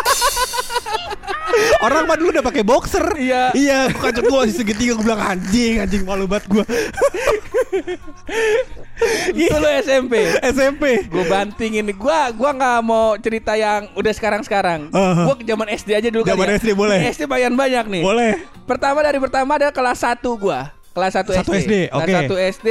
Orang 1.81 2.05
mah 2.11 2.17
dulu 2.19 2.35
udah 2.35 2.45
pakai 2.45 2.63
boxer. 2.67 3.07
Iya. 3.17 3.55
Iya, 3.55 3.81
kancut 3.95 4.25
gue 4.27 4.39
masih 4.45 4.57
segitiga 4.57 4.93
gue 4.99 5.05
bilang 5.07 5.23
anjing, 5.23 5.81
anjing 5.81 6.03
malu 6.05 6.27
banget 6.27 6.51
gue. 6.51 6.65
Itu 9.33 9.57
lu 9.57 9.69
SMP. 9.81 10.15
SMP. 10.45 10.85
Gue 11.09 11.25
bantingin 11.25 11.87
Gua 11.97 12.33
gua 12.33 12.51
nggak 12.55 12.79
mau 12.85 13.17
cerita 13.19 13.57
yang 13.57 13.89
udah 13.97 14.13
sekarang-sekarang. 14.13 14.93
Uh-huh. 14.93 15.25
Gua 15.33 15.35
ke 15.37 15.45
zaman 15.45 15.69
SD 15.73 15.91
aja 15.97 16.09
dulu 16.09 16.23
Zaman 16.25 16.47
kali 16.47 16.53
ya. 16.55 16.59
SD 16.61 16.69
boleh. 16.77 16.99
SD 17.13 17.23
bayan 17.27 17.53
banyak 17.57 17.85
nih. 17.89 18.03
Boleh. 18.05 18.33
Pertama 18.69 19.03
dari 19.03 19.19
pertama 19.19 19.57
ada 19.57 19.69
kelas 19.73 20.01
1 20.05 20.21
gua. 20.37 20.71
Kelas 20.91 21.13
1 21.17 21.33
Satu 21.43 21.53
SD. 21.55 21.89
SD. 21.91 21.93
Kelas 21.93 22.27
1 22.29 22.51
SD 22.61 22.69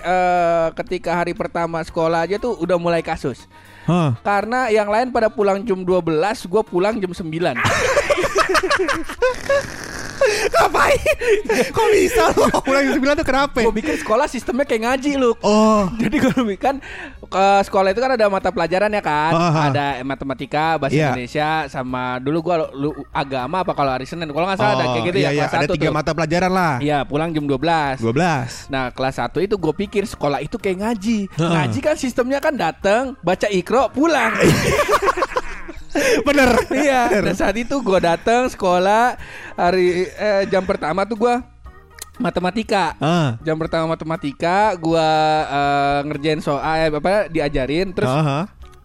eh, 0.00 0.66
ketika 0.84 1.10
hari 1.16 1.32
pertama 1.32 1.78
sekolah 1.82 2.26
aja 2.26 2.36
tuh 2.36 2.56
udah 2.58 2.76
mulai 2.76 3.00
kasus. 3.00 3.46
Hah. 3.88 4.12
Karena 4.20 4.68
yang 4.68 4.88
lain 4.88 5.12
pada 5.12 5.30
pulang 5.32 5.64
jam 5.64 5.84
12, 5.84 6.50
gua 6.50 6.62
pulang 6.64 7.00
jam 7.00 7.12
9. 7.12 7.24
Ngapain? 10.50 11.14
Kok 11.70 11.86
bisa 11.92 12.24
lo? 12.36 12.46
Pulang 12.62 12.82
jam 12.86 12.94
9 13.00 13.20
tuh 13.20 13.26
kenapa? 13.26 13.58
Gue 13.62 13.74
bikin 13.74 13.96
sekolah 14.00 14.26
sistemnya 14.26 14.64
kayak 14.64 14.82
ngaji 14.86 15.10
lu. 15.16 15.32
Oh. 15.42 15.88
Jadi 16.02 16.16
gue 16.20 16.32
kan 16.56 16.78
ke 17.30 17.44
sekolah 17.66 17.94
itu 17.94 18.00
kan 18.02 18.10
ada 18.18 18.26
mata 18.26 18.50
pelajaran 18.50 18.90
ya 18.90 19.02
kan, 19.04 19.32
Aha. 19.32 19.60
ada 19.70 19.86
matematika, 20.02 20.74
bahasa 20.82 20.98
Iya. 20.98 21.14
Indonesia, 21.14 21.48
sama 21.70 22.18
dulu 22.18 22.38
gua 22.42 22.66
lu, 22.74 22.90
agama 23.14 23.62
apa 23.62 23.70
kalau 23.70 23.94
hari 23.94 24.02
Senin. 24.04 24.26
Kalau 24.30 24.46
nggak 24.50 24.58
salah 24.58 24.74
ada 24.74 24.84
kayak 24.98 25.04
gitu 25.14 25.18
iya, 25.22 25.30
ya 25.30 25.30
iya. 25.30 25.46
kelas 25.46 25.62
Ada 25.62 25.74
tiga 25.78 25.88
tuh. 25.88 25.94
mata 25.94 26.10
pelajaran 26.10 26.52
lah. 26.52 26.74
Iya 26.82 26.98
pulang 27.06 27.30
jam 27.34 27.44
12 27.46 27.98
12 28.02 28.70
Nah 28.72 28.84
kelas 28.94 29.16
1 29.18 29.46
itu 29.46 29.54
gue 29.58 29.74
pikir 29.74 30.02
sekolah 30.06 30.38
itu 30.40 30.56
kayak 30.56 30.78
ngaji 30.82 31.18
Heeh. 31.26 31.50
Ngaji 31.50 31.78
kan 31.82 31.96
sistemnya 31.98 32.38
kan 32.38 32.54
datang 32.54 33.18
Baca 33.20 33.46
ikro 33.50 33.90
pulang 33.90 34.32
Bener 36.28 36.50
Iya 36.68 37.00
Bener. 37.08 37.22
Dan 37.30 37.34
saat 37.34 37.54
itu 37.54 37.74
gue 37.76 37.98
datang 37.98 38.46
sekolah 38.46 39.18
Hari 39.54 39.86
eh, 40.08 40.42
jam 40.46 40.62
pertama 40.62 41.02
tuh 41.02 41.16
gue 41.16 41.34
Matematika 42.16 42.94
Ah. 42.98 43.40
Jam 43.40 43.56
pertama 43.56 43.88
matematika 43.88 44.74
Gue 44.74 45.08
eh, 45.46 45.98
ngerjain 46.04 46.38
soal 46.38 46.62
eh, 46.78 46.90
apa 46.90 47.26
Diajarin 47.26 47.90
Terus 47.90 48.08
Aha. 48.08 48.40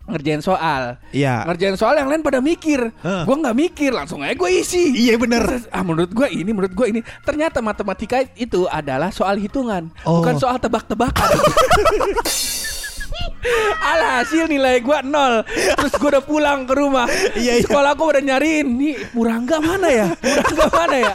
ngerjain 0.06 0.38
soal. 0.38 1.02
Iya. 1.10 1.50
Ngerjain 1.50 1.74
soal 1.76 1.98
yang 1.98 2.06
lain 2.06 2.22
pada 2.22 2.38
mikir. 2.38 2.94
Heeh. 2.94 3.24
Gua 3.26 3.42
nggak 3.42 3.58
mikir, 3.58 3.90
langsung 3.90 4.22
aja 4.22 4.38
gue 4.38 4.52
isi. 4.54 4.94
Iya 4.94 5.18
bener. 5.18 5.66
Ah 5.74 5.82
menurut 5.82 6.14
gua 6.14 6.30
ini, 6.30 6.46
menurut 6.46 6.78
gua 6.78 6.86
ini. 6.86 7.02
Ternyata 7.26 7.58
matematika 7.58 8.22
itu 8.38 8.70
adalah 8.70 9.10
soal 9.10 9.34
hitungan, 9.42 9.90
Oh. 10.06 10.22
bukan 10.22 10.38
soal 10.38 10.62
tebak-tebakan. 10.62 11.26
Alhasil 13.96 14.50
nilai 14.50 14.82
gua 14.82 15.06
nol. 15.06 15.46
Terus 15.48 15.94
gua 16.02 16.18
udah 16.18 16.24
pulang 16.26 16.60
ke 16.66 16.74
rumah. 16.74 17.06
Iya, 17.38 17.62
iya. 17.62 17.64
Sekolah 17.64 17.92
gua 17.94 18.18
udah 18.18 18.24
nyariin 18.24 18.68
nih 18.68 18.96
Purangga 19.14 19.58
mana 19.62 19.88
ya? 19.90 20.08
Purangga 20.18 20.66
mana 20.84 20.96
ya? 20.98 21.14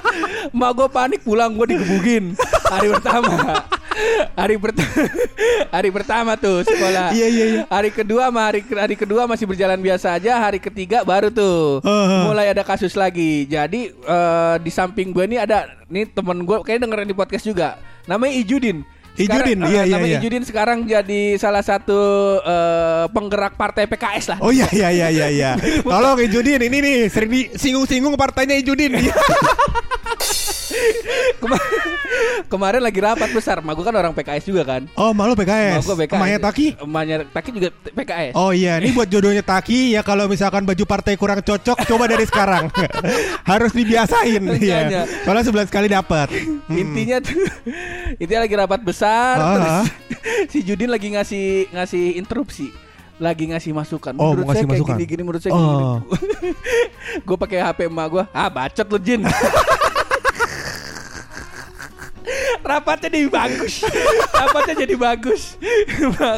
Mak 0.54 0.70
gua 0.76 0.88
panik 0.88 1.20
pulang 1.26 1.54
gua 1.58 1.66
digebugin 1.66 2.34
hari 2.70 2.88
pertama. 2.94 3.30
Hari 4.38 4.56
pertama 4.56 4.94
hari 5.74 5.90
pertama 5.90 6.32
tuh 6.38 6.62
sekolah. 6.64 7.10
Iya, 7.12 7.26
iya, 7.26 7.44
iya. 7.50 7.62
Hari 7.66 7.90
kedua 7.90 8.30
sama 8.30 8.40
hari 8.48 8.60
hari 8.62 8.94
kedua 8.94 9.26
masih 9.26 9.44
berjalan 9.50 9.80
biasa 9.82 10.16
aja. 10.16 10.38
Hari 10.38 10.62
ketiga 10.62 11.02
baru 11.02 11.28
tuh 11.28 11.82
Heeh. 11.82 12.22
mulai 12.30 12.46
ada 12.48 12.62
kasus 12.62 12.94
lagi. 12.94 13.44
Jadi 13.50 13.90
eh, 13.90 14.54
di 14.62 14.70
samping 14.70 15.10
gue 15.10 15.24
nih 15.26 15.40
ada 15.42 15.66
nih 15.90 16.06
temen 16.10 16.46
gue 16.46 16.56
kayak 16.62 16.86
dengerin 16.86 17.10
di 17.10 17.16
podcast 17.16 17.44
juga. 17.44 17.76
Namanya 18.06 18.32
Ijudin. 18.40 18.99
Ijudin, 19.26 19.58
eh, 19.64 19.68
iya, 19.68 19.82
iya, 19.84 19.98
iya. 20.00 20.18
Ijudin 20.20 20.44
sekarang 20.46 20.88
jadi 20.88 21.36
salah 21.36 21.60
satu 21.60 22.00
eh, 22.40 23.04
penggerak 23.12 23.58
partai 23.58 23.84
PKS 23.90 24.36
lah. 24.36 24.38
Oh 24.40 24.54
iya 24.54 24.68
iya 24.72 24.88
iya 24.88 25.08
iya 25.12 25.26
iya. 25.28 25.50
Tolong 25.84 26.18
Ijudin 26.24 26.60
ini 26.64 26.78
nih 26.80 26.96
sering 27.12 27.30
disinggung-singgung 27.30 28.14
partainya 28.16 28.56
Ijudin. 28.58 28.96
Kema- 31.36 31.66
Kemarin 32.46 32.80
lagi 32.80 32.98
rapat 32.98 33.30
besar. 33.30 33.58
Ma 33.58 33.72
gue 33.72 33.80
kan 33.80 33.92
orang 33.92 34.12
PKS 34.12 34.44
juga 34.44 34.62
kan. 34.64 34.82
Oh 34.94 35.10
malu 35.10 35.34
PKS. 35.34 35.74
Ma 35.74 35.84
gue 35.84 35.96
PKS. 36.00 36.16
Emaknya 36.16 36.38
Taki. 36.40 36.66
Emaknya 36.76 37.16
Taki 37.26 37.50
juga 37.50 37.68
PKS. 37.84 38.32
Oh 38.34 38.50
iya, 38.50 38.78
ini 38.78 38.90
buat 38.90 39.06
jodohnya 39.06 39.40
Taki 39.40 39.94
ya 39.94 40.02
kalau 40.02 40.26
misalkan 40.26 40.62
baju 40.62 40.84
partai 40.84 41.14
kurang 41.14 41.40
cocok 41.40 41.78
coba 41.80 42.04
dari 42.06 42.24
sekarang. 42.24 42.70
Harus 43.50 43.70
dibiasain 43.70 44.42
ya. 44.56 45.06
Soalnya 45.22 45.44
sebulan 45.44 45.66
sekali 45.66 45.86
dapat. 45.86 46.28
Intinya 46.68 47.18
tuh 47.18 47.34
intinya 48.22 48.40
lagi 48.40 48.56
rapat 48.56 48.80
besar 48.80 49.34
Ah. 49.36 49.52
terus 49.52 49.78
si 50.52 50.58
Judin 50.60 50.88
lagi 50.88 51.10
ngasih 51.10 51.46
ngasih 51.70 52.04
interupsi 52.16 52.70
lagi 53.16 53.44
ngasih 53.46 53.70
masukan. 53.70 54.16
Oh, 54.16 54.32
menurut 54.32 54.48
ngasih 54.48 54.56
saya 54.56 54.66
kayak 54.66 54.80
masukan. 54.80 54.96
gini 54.96 55.04
gini 55.06 55.22
menurut 55.22 55.42
saya 55.42 55.52
Oh. 55.52 56.00
gini. 56.00 56.50
gue 57.20 57.36
pakai 57.38 57.58
HP 57.60 57.78
emak 57.86 58.06
gue. 58.08 58.24
Ah, 58.30 58.48
bacot 58.48 58.86
lu 58.86 58.98
Jin. 58.98 59.20
Rapatnya 62.60 63.08
jadi 63.08 63.28
bagus 63.28 63.84
Rapatnya 64.40 64.74
jadi 64.84 64.94
bagus 64.94 65.42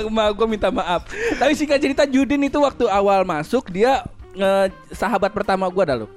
Emak 0.06 0.28
gue 0.38 0.46
minta 0.46 0.68
maaf 0.70 1.06
Tapi 1.36 1.52
singkat 1.58 1.82
cerita 1.82 2.06
Judin 2.06 2.42
itu 2.46 2.58
waktu 2.62 2.86
awal 2.86 3.26
masuk 3.26 3.70
Dia 3.70 4.06
eh, 4.34 4.66
sahabat 4.90 5.34
pertama 5.34 5.66
gue 5.68 5.84
dah 5.84 5.98
lo 5.98 6.08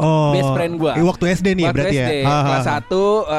Oh. 0.00 0.32
Best 0.32 0.48
friend 0.56 0.80
gua. 0.80 0.96
Eh, 0.96 1.04
Waktu 1.04 1.24
SD 1.36 1.46
nih 1.60 1.64
Waktu 1.68 1.76
berarti 1.76 1.96
SD, 2.00 2.12
ya. 2.24 2.36
Kelas 2.48 2.66
ha. 2.66 2.80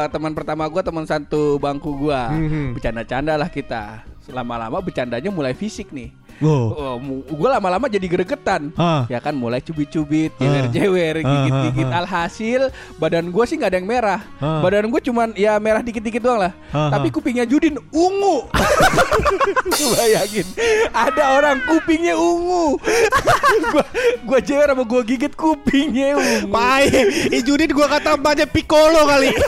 1 0.05 0.13
teman 0.13 0.31
pertama 0.37 0.63
gua 0.69 0.81
teman 0.85 1.05
satu 1.09 1.57
bangku 1.57 1.89
gua. 1.97 2.29
Mhm. 2.29 2.77
Bercanda-canda 2.77 3.33
lah 3.33 3.49
kita. 3.49 4.05
Lama-lama 4.29 4.77
bercandanya 4.79 5.33
mulai 5.33 5.57
fisik 5.57 5.89
nih. 5.89 6.13
Wow. 6.41 6.65
Oh, 6.74 6.95
gua 7.31 7.55
lama-lama 7.55 7.86
jadi 7.86 8.05
gregetan. 8.05 8.74
Ah. 8.74 9.05
Ya 9.07 9.21
kan 9.21 9.31
mulai 9.33 9.62
cubit-cubit, 9.62 10.33
Ah. 10.36 10.41
jewer-jewer, 10.41 11.21
Ah, 11.21 11.24
gigit-gigit. 11.24 11.88
ah. 11.88 12.00
Alhasil 12.01 12.62
badan 12.98 13.29
gua 13.29 13.45
sih 13.45 13.55
nggak 13.55 13.69
ada 13.69 13.77
yang 13.77 13.86
merah. 13.86 14.19
Ah. 14.38 14.60
Badan 14.60 14.89
gua 14.89 14.98
cuman 14.98 15.31
ya 15.33 15.55
merah 15.57 15.79
dikit-dikit 15.79 16.19
doang 16.19 16.41
lah. 16.41 16.53
Ah, 16.69 16.89
Tapi 16.91 17.07
kupingnya 17.10 17.45
Judin 17.45 17.77
ungu. 17.89 18.50
Bayangin 19.91 20.48
ada 20.91 21.24
orang 21.36 21.57
kupingnya 21.62 22.17
ungu. 22.17 22.81
gua 23.71 23.83
gua 24.25 24.39
jewer 24.41 24.67
sama 24.67 24.83
gua 24.83 25.01
gigit 25.01 25.33
kupingnya 25.33 26.17
ungu. 26.17 26.50
Pai, 26.50 26.89
Ijudin 27.29 27.69
gua 27.71 27.88
kata 27.88 28.17
mbaknya 28.17 28.45
Piccolo 28.45 29.05
kali. 29.05 29.29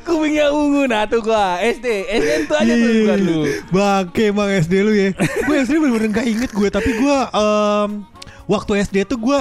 Kupingnya 0.00 0.46
ungu. 0.48 0.86
Nah 0.86 1.04
tuh 1.04 1.20
gua. 1.20 1.58
SD 1.58 1.86
SD 2.06 2.28
itu 2.42 2.54
aja 2.54 2.72
tuh 2.72 2.86
Iya. 2.86 3.02
gua 3.02 3.16
dulu. 3.16 3.42
Bangke 3.68 4.22
emang 4.26 4.48
SD 4.48 4.74
lu 4.80 4.92
ya. 4.92 5.10
gue 5.16 5.54
SD 5.58 5.72
bener-bener 5.76 6.10
gak 6.12 6.26
inget 6.26 6.50
gue 6.50 6.68
tapi 6.68 6.90
gue 6.92 7.16
em, 7.28 7.90
waktu 8.44 8.72
SD 8.80 8.96
tuh 9.04 9.18
gue 9.18 9.40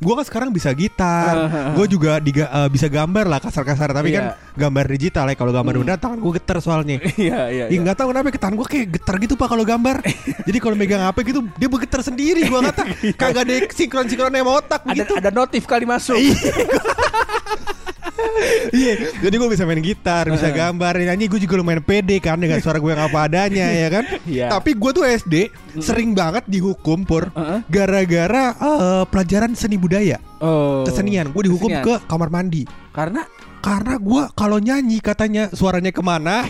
gue 0.00 0.14
kan 0.14 0.24
sekarang 0.24 0.48
bisa 0.48 0.72
gitar, 0.72 1.36
gue 1.76 1.84
juga 1.86 2.16
diga- 2.18 2.48
eh, 2.48 2.68
bisa 2.68 2.88
gambar 2.88 3.28
lah 3.28 3.36
kasar-kasar. 3.38 3.92
Tapi 3.92 4.08
kan 4.10 4.32
Iya. 4.32 4.56
gambar 4.56 4.84
digital 4.88 5.28
ya. 5.28 5.36
Kalau 5.36 5.52
gambar 5.52 5.72
beneran 5.74 6.00
tangan 6.00 6.16
gue 6.18 6.32
geter 6.34 6.56
soalnya. 6.58 6.96
iya 7.20 7.40
iya 7.46 7.64
Ya 7.68 7.76
nggak 7.78 7.94
tahu 7.94 8.08
kenapa 8.08 8.32
tangan 8.32 8.56
gue 8.56 8.64
kayak 8.66 8.86
getar 8.90 9.14
gitu 9.18 9.36
pak 9.36 9.44
kalau 9.46 9.60
gambar. 9.62 10.00
Jadi 10.48 10.56
kalau 10.58 10.72
megang 10.72 11.04
HP 11.04 11.18
gitu 11.26 11.44
dia 11.54 11.68
bergetar 11.68 12.00
sendiri 12.00 12.40
gue 12.42 12.60
kata 12.64 12.82
kagak 13.20 13.44
ada 13.44 13.52
sinkron 13.68 14.08
sinkronnya 14.08 14.40
sama 14.40 14.52
otak 14.56 14.80
ada 14.80 14.88
begitu. 14.90 15.12
ada 15.14 15.30
notif 15.30 15.62
kali 15.64 15.84
masuk 15.84 16.16
Iya, 18.70 18.92
jadi 19.20 19.34
gue 19.36 19.48
bisa 19.50 19.64
main 19.66 19.82
gitar, 19.82 20.30
bisa 20.30 20.48
gambar, 20.48 20.96
nyanyi 20.96 21.26
gue 21.28 21.40
juga 21.42 21.58
lumayan 21.60 21.82
pede 21.84 22.16
kan 22.22 22.38
dengan 22.40 22.56
suara 22.62 22.78
gue 22.78 22.90
yang 22.92 23.02
apa 23.02 23.18
adanya 23.28 23.66
ya 23.68 23.88
kan. 23.90 24.04
Iya. 24.24 24.46
Tapi 24.48 24.78
gue 24.78 24.90
tuh 24.94 25.04
SD 25.04 25.34
sering 25.82 26.14
banget 26.16 26.46
dihukum 26.46 27.02
pur 27.04 27.28
gara-gara 27.66 28.54
eh, 28.56 29.04
pelajaran 29.08 29.52
seni 29.52 29.76
budaya, 29.76 30.16
oh 30.40 30.86
kesenian. 30.86 31.32
Gue 31.34 31.50
dihukum 31.50 31.68
Kesenian. 31.70 31.84
ke 31.84 31.94
kamar 32.08 32.28
mandi. 32.32 32.64
karena 32.90 33.22
Karena 33.60 33.94
gue 33.96 34.22
kalau 34.32 34.56
nyanyi 34.56 34.98
katanya 34.98 35.52
suaranya 35.52 35.92
ke 35.92 36.00
mana, 36.00 36.48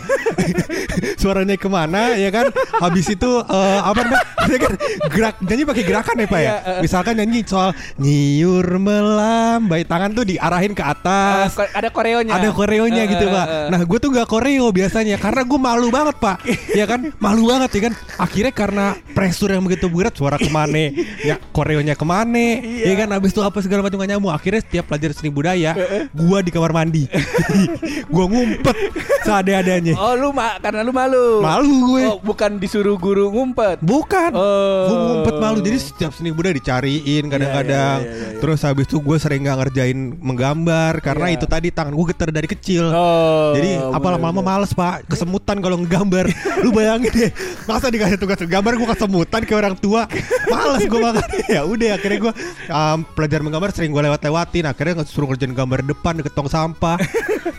suaranya 1.23 1.55
ke 1.55 1.67
mana 1.67 2.14
ya 2.14 2.31
kan. 2.31 2.47
Habis 2.79 3.11
itu 3.11 3.31
eh, 3.43 3.81
apa 3.81 4.00
namanya? 4.00 4.23
ya 4.52 4.59
kan, 4.59 4.73
gerak 5.11 5.35
nyanyi 5.40 5.64
pakai 5.67 5.85
gerakan 5.85 6.17
ya 6.17 6.26
pak 6.26 6.40
ya. 6.40 6.47
Iya, 6.47 6.55
eh. 6.57 6.81
Misalkan 6.81 7.14
nyanyi 7.17 7.40
soal 7.43 7.71
nyiur 7.97 8.67
melambai 8.79 9.83
tangan 9.85 10.11
tuh 10.12 10.25
diarahin 10.25 10.71
ke 10.71 10.81
atas. 10.81 11.52
ko- 11.52 11.67
ada 11.67 11.88
koreonya 11.90 12.33
Ada 12.33 12.49
koreonya 12.50 13.02
Eh, 13.05 13.11
gitu 13.11 13.25
pak. 13.26 13.47
Nah 13.69 13.81
gue 13.81 13.99
tuh 13.99 14.11
nggak 14.11 14.29
koreo 14.29 14.67
biasanya 14.71 15.17
karena 15.17 15.43
gue 15.43 15.59
malu 15.59 15.88
banget 15.88 16.17
pak. 16.17 16.37
ya 16.79 16.87
kan 16.87 17.11
malu 17.19 17.49
banget 17.49 17.71
ya 17.75 17.81
kan. 17.90 17.95
Akhirnya 18.17 18.52
karena 18.52 18.85
pressure 19.12 19.50
yang 19.50 19.62
begitu 19.62 19.87
berat 19.87 20.14
suara 20.14 20.37
ke 20.37 20.47
mana, 20.47 20.93
ya 21.21 21.37
koreonya 21.50 21.95
ke 21.95 22.05
mana, 22.05 22.61
ya 22.62 22.95
kan. 22.95 23.09
Abis 23.12 23.33
itu 23.33 23.40
apa 23.40 23.59
segala 23.59 23.83
macam 23.83 23.99
nggak 23.99 24.11
nyambung. 24.11 24.31
Akhirnya 24.31 24.61
setiap 24.61 24.87
pelajaran 24.87 25.14
seni 25.17 25.31
budaya, 25.31 25.73
gue 26.09 26.38
di 26.40 26.50
kamar 26.50 26.71
mandi. 26.71 27.00
gue 28.14 28.25
ngumpet 28.26 28.76
seada-adanya. 29.23 29.95
oh 29.95 30.14
lu 30.14 30.28
ma 30.30 30.57
karena 30.59 30.80
lu 30.80 30.90
malu 30.90 31.40
Malu 31.40 31.71
gue. 31.92 32.02
oh 32.07 32.19
bukan 32.19 32.57
disuruh 32.57 32.97
guru 32.97 33.30
ngumpet 33.30 33.78
Bukan, 33.80 34.30
Oh. 34.33 34.87
gue 34.87 34.97
ngumpet 34.99 35.35
malu. 35.37 35.59
Jadi 35.61 35.78
setiap 35.78 36.12
seni 36.12 36.30
budaya 36.30 36.52
dicariin 36.52 37.26
kadang-kadang. 37.26 37.99
iya, 38.00 38.11
iya, 38.11 38.28
iya. 38.35 38.40
Terus 38.40 38.61
habis 38.62 38.85
itu 38.85 38.99
gue 38.99 39.16
sering 39.16 39.45
nggak 39.45 39.59
ngerjain 39.59 39.99
menggambar 40.16 40.99
karena 41.00 41.26
itu 41.30 41.45
tadi 41.45 41.69
tangan 41.71 41.92
gue 41.92 42.07
getar 42.09 42.30
dari 42.30 42.49
kecil. 42.49 42.88
oh 42.88 43.52
Jadi 43.52 43.76
apa 43.76 43.99
bener, 43.99 44.12
lama-lama 44.16 44.40
males 44.42 44.73
pak 44.73 45.07
Kesemutan 45.07 45.59
kalau 45.59 45.76
ngegambar 45.76 46.26
Lu 46.64 46.71
bayangin 46.71 47.11
deh 47.11 47.30
Masa 47.64 47.88
dikasih 47.88 48.16
tugas 48.16 48.40
gambar 48.40 48.73
Gue 48.75 48.88
kesemutan 48.88 49.40
ke 49.42 49.52
orang 49.52 49.75
tua 49.76 50.07
Males 50.47 50.83
gue 50.83 51.00
makan 51.00 51.28
Ya 51.54 51.62
udah 51.62 51.88
akhirnya 51.95 52.19
gue 52.21 52.33
um, 52.66 52.99
Pelajaran 53.12 53.45
menggambar 53.45 53.71
sering 53.71 53.90
gue 53.90 54.02
lewat-lewatin 54.02 54.64
Akhirnya 54.64 55.04
suruh 55.04 55.28
ngerjain 55.28 55.52
gambar 55.52 55.85
depan 55.85 56.19
Deket 56.19 56.33
tong 56.33 56.49
sampah 56.49 56.89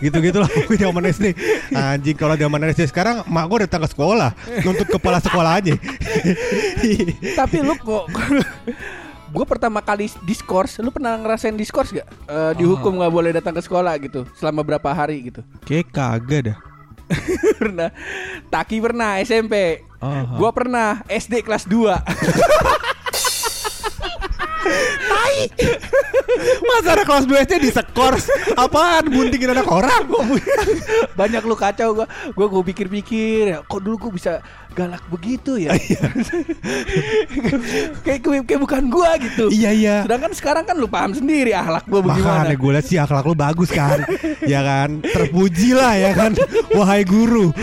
Gitu-gitu 0.02 0.42
lah 0.42 0.50
Gue 0.68 0.78
zaman 0.80 1.04
SD 1.06 1.36
Anjing 1.72 2.18
kalau 2.18 2.34
zaman 2.34 2.60
SD 2.74 2.90
sekarang 2.90 3.22
Mak 3.30 3.46
gue 3.48 3.58
datang 3.70 3.86
ke 3.86 3.90
sekolah 3.94 4.34
Nuntut 4.66 4.90
kepala 4.90 5.22
sekolah 5.22 5.62
aja. 5.62 5.76
Tapi 7.40 7.58
lu 7.62 7.78
kok 7.78 8.10
gue 9.32 9.46
pertama 9.48 9.80
kali 9.80 10.12
diskors 10.28 10.76
lu 10.84 10.92
pernah 10.92 11.16
ngerasain 11.16 11.56
diskors 11.56 11.96
gak 11.96 12.04
Eh, 12.28 12.52
dihukum 12.60 13.00
nggak 13.00 13.14
boleh 13.14 13.32
datang 13.32 13.56
ke 13.56 13.64
sekolah 13.64 13.96
gitu 14.04 14.28
selama 14.36 14.60
berapa 14.64 14.92
hari 14.92 15.32
gitu. 15.32 15.40
Kayak 15.64 15.88
kagak 15.96 16.42
dah. 16.52 16.58
Pernah. 17.60 17.90
Taki 18.48 18.78
pernah 18.80 19.20
SMP 19.20 19.84
Aha. 20.02 20.36
Gua 20.36 20.50
pernah 20.56 21.04
SD 21.06 21.44
kelas 21.46 21.68
2 21.70 21.94
Masa 26.68 26.90
ada 26.96 27.04
kelas 27.04 27.26
2 27.28 27.46
SD 27.48 27.54
di 27.62 27.70
skors 27.72 28.30
Apaan? 28.56 29.12
Buntingin 29.12 29.52
anak 29.52 29.68
orang 29.68 30.08
Banyak 31.20 31.44
lu 31.44 31.56
kacau 31.56 32.04
gua. 32.04 32.08
Gua 32.34 32.48
gua 32.48 32.64
pikir-pikir 32.64 33.52
ya, 33.52 33.58
Kok 33.66 33.82
dulu 33.82 34.08
gua 34.08 34.12
bisa 34.16 34.32
galak 34.72 35.04
begitu 35.08 35.60
ya? 35.60 35.76
Kayak, 38.02 38.20
kayak, 38.24 38.44
kayak 38.48 38.62
bukan 38.62 38.84
gua 38.88 39.16
gitu. 39.20 39.52
Iya 39.52 39.72
iya. 39.72 39.96
Sedangkan 40.04 40.32
sekarang 40.34 40.64
kan 40.64 40.76
lu 40.76 40.88
paham 40.88 41.12
sendiri 41.12 41.52
akhlak 41.52 41.86
gua 41.88 42.02
bagaimana. 42.04 42.48
Makanya 42.48 42.58
gue 42.58 42.72
liat 42.74 42.86
sih 42.88 42.98
akhlak 42.98 43.26
lu 43.26 43.36
bagus 43.36 43.70
kan. 43.70 44.00
Ya 44.44 44.62
kan? 44.64 45.04
Terpuji 45.04 45.76
lah 45.76 45.94
ya 45.96 46.12
kan. 46.14 46.32
Wahai 46.74 47.04
guru. 47.04 47.52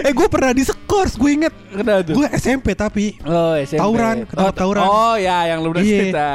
Eh 0.00 0.12
gue 0.12 0.28
pernah 0.32 0.52
di 0.52 0.64
skors 0.64 1.14
Gue 1.16 1.36
inget? 1.36 1.52
Gue 2.10 2.26
SMP 2.34 2.72
tapi. 2.74 3.16
Oh 3.22 3.54
SMP 3.56 3.80
Tauran, 3.80 4.16
ketangkap 4.26 4.52
oh, 4.52 4.56
tauran. 4.56 4.82
Oh 4.84 5.14
ya 5.16 5.48
yang 5.52 5.60
lu 5.62 5.72
udah 5.72 5.82
Iya. 5.84 5.96
cerita. 5.96 6.28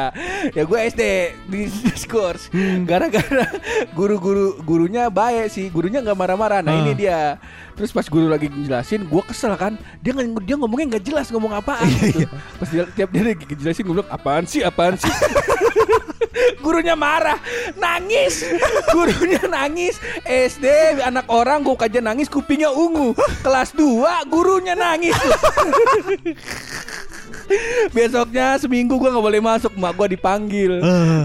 Ya 0.53 0.63
gue 0.65 0.79
SD 0.85 1.01
di 1.49 1.61
diskurs 1.85 2.49
Gara-gara 2.85 3.45
guru-guru 3.93 4.57
Gurunya 4.61 5.09
baik 5.09 5.49
sih. 5.51 5.67
Gurunya 5.69 6.01
nggak 6.01 6.17
marah-marah. 6.17 6.59
Nah 6.61 6.73
Ah. 6.75 6.81
ini 6.81 6.93
dia. 6.95 7.37
Terus 7.75 7.91
pas 7.91 8.07
guru 8.07 8.31
lagi 8.35 8.47
ngejelasin 8.51 9.01
Gue 9.07 9.23
kesel 9.23 9.53
kan. 9.55 9.73
Dia 10.03 10.11
dia 10.43 10.55
ngomongnya 10.59 10.95
nggak 10.95 11.05
jelas 11.07 11.31
Ngomong 11.31 11.55
apaan 11.55 11.87
gitu. 12.03 12.27
Pas 12.59 12.69
dia, 12.69 12.83
tiap 12.93 13.09
dia 13.09 13.23
lagi 13.23 13.43
ngejelasin 13.47 13.83
Gue 13.87 13.95
bilang 13.99 14.11
apaan 14.11 14.43
sih 14.45 14.61
apaan 14.61 14.99
sih? 14.99 15.09
Gurunya 16.63 16.97
marah 16.97 17.39
Nangis. 17.79 18.43
Gurunya 18.93 19.39
nangis. 19.47 20.01
SD 20.25 20.99
anak 20.99 21.29
orang 21.31 21.63
gue 21.63 21.77
kajian 21.77 22.05
nangis 22.05 22.27
Kupingnya 22.27 22.73
ungu. 22.73 23.15
Kelas 23.45 23.71
2 23.77 24.05
gurunya 24.29 24.75
nangis 24.75 25.15
Besoknya 27.91 28.57
seminggu 28.57 28.97
gue 28.97 29.09
nggak 29.09 29.25
boleh 29.25 29.41
masuk, 29.41 29.71
mak 29.77 29.93
gue 29.95 30.17
dipanggil. 30.17 30.81
Eh, 30.81 31.21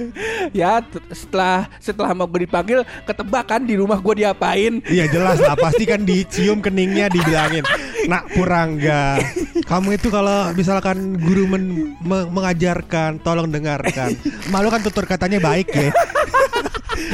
ya 0.60 0.82
setelah 1.10 1.70
setelah 1.78 2.10
mak 2.12 2.28
gue 2.30 2.44
dipanggil, 2.44 2.78
ketebak 3.04 3.44
kan 3.46 3.62
di 3.62 3.78
rumah 3.78 3.98
gue 3.98 4.24
diapain? 4.24 4.82
Iya 4.86 5.06
jelas 5.06 5.38
lah 5.40 5.54
pasti 5.54 5.86
kan 5.86 6.02
dicium 6.02 6.58
keningnya 6.58 7.06
dibilangin 7.08 7.64
Nak 8.08 8.32
Purangga 8.32 9.20
Kamu 9.64 9.94
itu 9.94 10.08
kalau 10.08 10.50
misalkan 10.56 11.20
guru 11.20 11.44
men- 11.46 11.94
me- 12.00 12.28
mengajarkan 12.28 13.20
Tolong 13.20 13.50
dengarkan 13.50 14.16
Malu 14.48 14.72
kan 14.72 14.80
tutur 14.80 15.04
katanya 15.04 15.38
baik 15.38 15.68
ya 15.70 15.90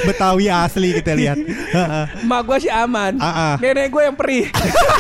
Betawi 0.05 0.47
asli 0.51 0.97
kita 1.01 1.13
lihat. 1.17 1.39
Mak 2.25 2.41
gue 2.47 2.59
sih 2.69 2.73
aman. 2.73 3.19
Ah. 3.21 3.57
Nenek 3.59 3.91
gue 3.91 4.03
yang 4.03 4.17
perih. 4.17 4.47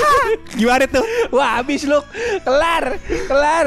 Gimana 0.58 0.84
tuh? 0.88 1.04
Wah 1.32 1.60
habis 1.60 1.84
lu 1.84 1.98
kelar 2.42 2.96
kelar. 3.28 3.66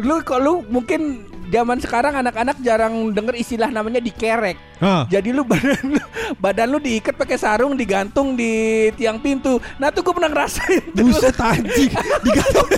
Lu 0.00 0.22
kok 0.24 0.40
lu 0.40 0.64
mungkin 0.68 1.28
zaman 1.50 1.82
sekarang 1.82 2.14
anak-anak 2.14 2.62
jarang 2.62 3.10
denger 3.10 3.34
istilah 3.36 3.68
namanya 3.68 3.98
dikerek. 3.98 4.56
Hah. 4.78 5.04
Jadi 5.10 5.34
lu 5.34 5.42
badan 5.50 5.98
lu, 5.98 6.02
badan 6.38 6.66
lu 6.70 6.78
diikat 6.78 7.18
pakai 7.18 7.36
sarung 7.36 7.74
digantung 7.74 8.38
di 8.38 8.88
tiang 8.94 9.18
pintu. 9.18 9.58
Nah 9.82 9.90
tuh 9.90 10.06
gue 10.06 10.14
pernah 10.14 10.30
ngerasain. 10.30 10.94
Buset 10.94 11.36
anjing 11.36 11.90
Digantung 12.24 12.68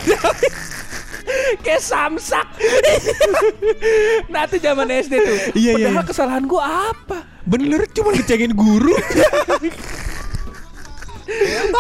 kayak 1.63 1.83
samsak. 1.83 2.47
nah 4.33 4.45
itu 4.49 4.57
zaman 4.61 4.89
SD 4.89 5.15
tuh. 5.21 5.37
Iya, 5.57 5.73
iya, 5.79 5.87
Padahal 5.89 6.05
iya. 6.05 6.11
kesalahan 6.11 6.45
gua 6.45 6.93
apa? 6.93 7.19
Bener 7.43 7.85
cuma 7.91 8.15
ngecengin 8.15 8.55
guru 8.55 8.95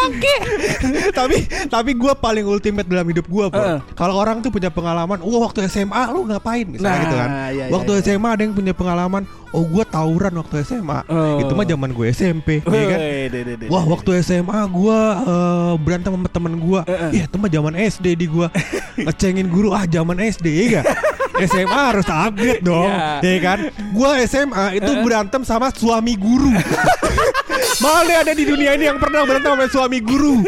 Oke. 0.08 0.34
tapi 1.12 1.44
tapi 1.68 1.90
gue 1.92 2.12
paling 2.16 2.46
ultimate 2.46 2.88
dalam 2.88 3.04
hidup 3.04 3.26
gue 3.28 3.44
bro. 3.52 3.60
Heeh. 3.60 3.78
Kalau 3.92 4.14
orang 4.16 4.40
tuh 4.40 4.48
punya 4.48 4.72
pengalaman, 4.72 5.20
wah 5.20 5.40
waktu 5.44 5.66
SMA 5.68 6.08
lu 6.10 6.24
ngapain 6.24 6.64
misalnya 6.64 6.88
Nah, 6.88 7.02
gitu 7.02 7.16
kan. 7.16 7.28
iya, 7.28 7.44
iya, 7.50 7.64
waktu 7.68 7.92
iya. 7.92 8.02
SMA 8.06 8.28
ada 8.32 8.42
yang 8.42 8.54
punya 8.56 8.72
pengalaman, 8.72 9.22
oh 9.52 9.64
gue 9.66 9.84
tawuran 9.84 10.32
waktu 10.40 10.64
SMA. 10.64 11.04
Oh. 11.04 11.42
Itu 11.42 11.52
mah 11.52 11.66
zaman 11.68 11.90
gue 11.92 12.06
SMP, 12.10 12.48
ya 12.64 12.84
kan. 12.88 12.98
Wah 13.68 13.84
waktu 13.84 14.10
SMA 14.24 14.58
gue 14.72 14.98
eh, 15.20 15.72
berantem 15.82 16.10
sama 16.16 16.28
temen 16.32 16.54
gue, 16.56 16.80
Heeh. 16.88 17.10
ya 17.12 17.24
itu 17.28 17.36
mah 17.36 17.50
zaman 17.52 17.74
SD 17.76 18.06
di 18.16 18.26
gue 18.30 18.46
ngecengin 19.06 19.46
guru 19.52 19.74
ah 19.76 19.84
zaman 19.84 20.16
SD 20.22 20.46
ya 20.48 20.80
gak? 20.80 20.84
SMA 21.40 21.80
harus 21.94 22.04
upgrade 22.04 22.60
dong, 22.60 22.92
Iya. 22.92 23.24
ya 23.24 23.38
kan? 23.40 23.58
Gue 23.90 24.10
SMA 24.28 24.66
itu 24.76 24.92
berantem 25.00 25.40
sama 25.42 25.72
suami 25.72 26.14
guru. 26.14 26.52
Mana 27.82 28.22
ada 28.22 28.32
di 28.32 28.44
dunia 28.44 28.76
ini 28.76 28.86
yang 28.86 29.00
pernah 29.00 29.24
berantem 29.24 29.52
sama 29.56 29.66
suami 29.66 29.98
guru? 29.98 30.44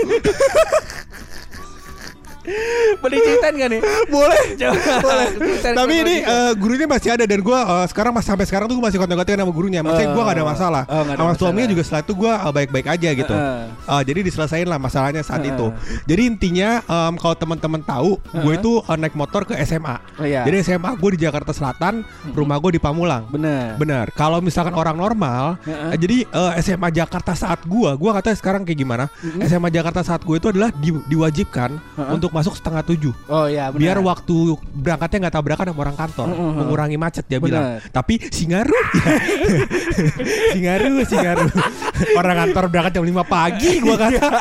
Boleh 3.00 3.16
ceritain 3.20 3.54
gak 3.56 3.70
nih? 3.72 3.80
Boleh. 4.08 4.44
Coba. 4.60 5.14
Ceritain 5.32 5.74
Tapi 5.74 5.94
ini 6.04 6.16
eh, 6.20 6.52
gurunya 6.54 6.86
masih 6.86 7.10
ada 7.16 7.24
dan 7.24 7.40
gue 7.40 7.58
sekarang 7.88 8.12
mas 8.12 8.24
sampai 8.24 8.44
sekarang 8.44 8.66
tuh 8.68 8.76
gue 8.76 8.84
masih 8.84 8.98
kontak-kontakan 9.00 9.40
sama 9.44 9.52
gurunya. 9.52 9.80
Maksudnya 9.80 10.10
gue 10.12 10.22
gak 10.22 10.36
ada 10.36 10.44
masalah. 10.44 10.82
Oh, 10.84 11.00
nggak 11.02 11.14
ada 11.14 11.20
sama 11.20 11.30
masalah. 11.32 11.40
suaminya 11.40 11.68
juga 11.72 11.82
setelah 11.82 12.02
itu 12.04 12.12
gue 12.14 12.32
baik-baik 12.52 12.86
aja 12.86 13.08
gitu. 13.16 13.34
Heeh. 13.34 13.60
Eh, 13.72 14.02
jadi 14.04 14.20
diselesain 14.20 14.66
lah 14.68 14.78
masalahnya 14.78 15.22
saat 15.24 15.40
Heeh. 15.40 15.56
itu. 15.56 15.66
Jadi 16.04 16.22
intinya 16.24 16.70
em, 16.84 17.14
kalau 17.16 17.34
teman-teman 17.34 17.80
tahu, 17.80 18.10
gue 18.20 18.52
itu 18.54 18.72
eh, 18.84 18.96
naik 19.00 19.14
motor 19.16 19.48
ke 19.48 19.56
SMA. 19.64 19.96
Oh, 20.20 20.26
iya. 20.28 20.44
Jadi 20.44 20.56
SMA 20.62 20.90
gue 20.94 21.10
di 21.16 21.20
Jakarta 21.24 21.50
Selatan, 21.56 22.04
rumah 22.36 22.60
gue 22.60 22.76
di 22.76 22.80
Pamulang. 22.80 23.24
Bener. 23.32 23.80
Benar. 23.80 24.12
Kalau 24.12 24.44
misalkan 24.44 24.76
orang 24.76 24.94
normal, 24.94 25.56
eh, 25.64 25.96
jadi 25.96 26.28
eh, 26.28 26.52
SMA 26.60 26.92
Jakarta 26.92 27.32
saat 27.32 27.64
gua, 27.64 27.96
gua 27.96 28.20
kata 28.20 28.37
sekarang 28.37 28.62
kayak 28.68 28.78
gimana? 28.78 29.04
SMA 29.44 29.72
Jakarta 29.72 30.04
saat 30.04 30.20
gue 30.20 30.37
itu 30.37 30.52
adalah 30.52 30.68
di- 30.74 31.04
diwajibkan 31.09 31.70
Heeh. 31.78 32.12
untuk 32.12 32.34
masuk 32.35 32.59
setengah 32.59 32.83
tujuh. 32.83 33.14
Oh 33.27 33.47
ya 33.47 33.70
benar. 33.70 33.79
Biar 33.79 33.99
waktu 34.03 34.35
berangkatnya 34.75 35.18
nggak 35.25 35.35
tabrakan 35.35 35.66
sama 35.70 35.81
orang 35.81 35.97
kantor, 35.97 36.27
Mm, 36.27 36.35
mm, 36.35 36.42
mm. 36.44 36.55
mengurangi 36.59 36.99
macet 36.99 37.25
dia 37.25 37.38
Benar. 37.38 37.47
bilang. 37.47 37.64
Tapi 37.88 38.14
Singaru, 38.27 38.75
Singaru, 40.53 40.92
Singaru. 41.05 41.47
orang 42.18 42.37
kantor 42.44 42.64
berangkat 42.68 42.92
jam 42.92 43.05
5 43.05 43.14
pagi, 43.25 43.70
gua 43.79 43.97
kata. 43.97 44.29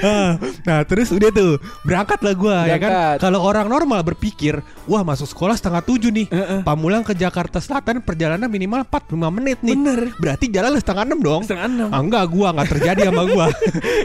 Ah, 0.00 0.34
nah 0.64 0.80
terus 0.82 1.12
udah 1.12 1.28
tuh 1.30 1.60
berangkat 1.84 2.18
lah 2.20 2.34
gua 2.34 2.64
ya 2.64 2.76
kan. 2.76 2.90
Kalau 3.18 3.40
orang 3.40 3.68
normal 3.68 4.00
berpikir, 4.02 4.58
wah 4.84 5.02
masuk 5.02 5.28
sekolah 5.28 5.54
setengah 5.54 5.80
tujuh 5.80 6.10
nih, 6.10 6.26
Heeh. 6.26 6.60
Pamulang 6.62 7.04
ke 7.04 7.12
Jakarta 7.12 7.60
Selatan 7.60 8.00
perjalanan 8.00 8.48
minimal 8.48 8.82
45 8.82 9.12
menit 9.30 9.58
nih. 9.60 9.76
Bener. 9.76 10.00
Berarti 10.16 10.48
jalan 10.48 10.74
setengah 10.74 11.04
enam 11.04 11.20
dong. 11.20 11.40
Setengah 11.44 11.66
enam. 11.68 11.88
Ah, 11.88 12.00
enggak, 12.00 12.24
gua 12.28 12.48
nggak 12.52 12.68
terjadi 12.70 13.00
sama 13.08 13.22
gua. 13.24 13.46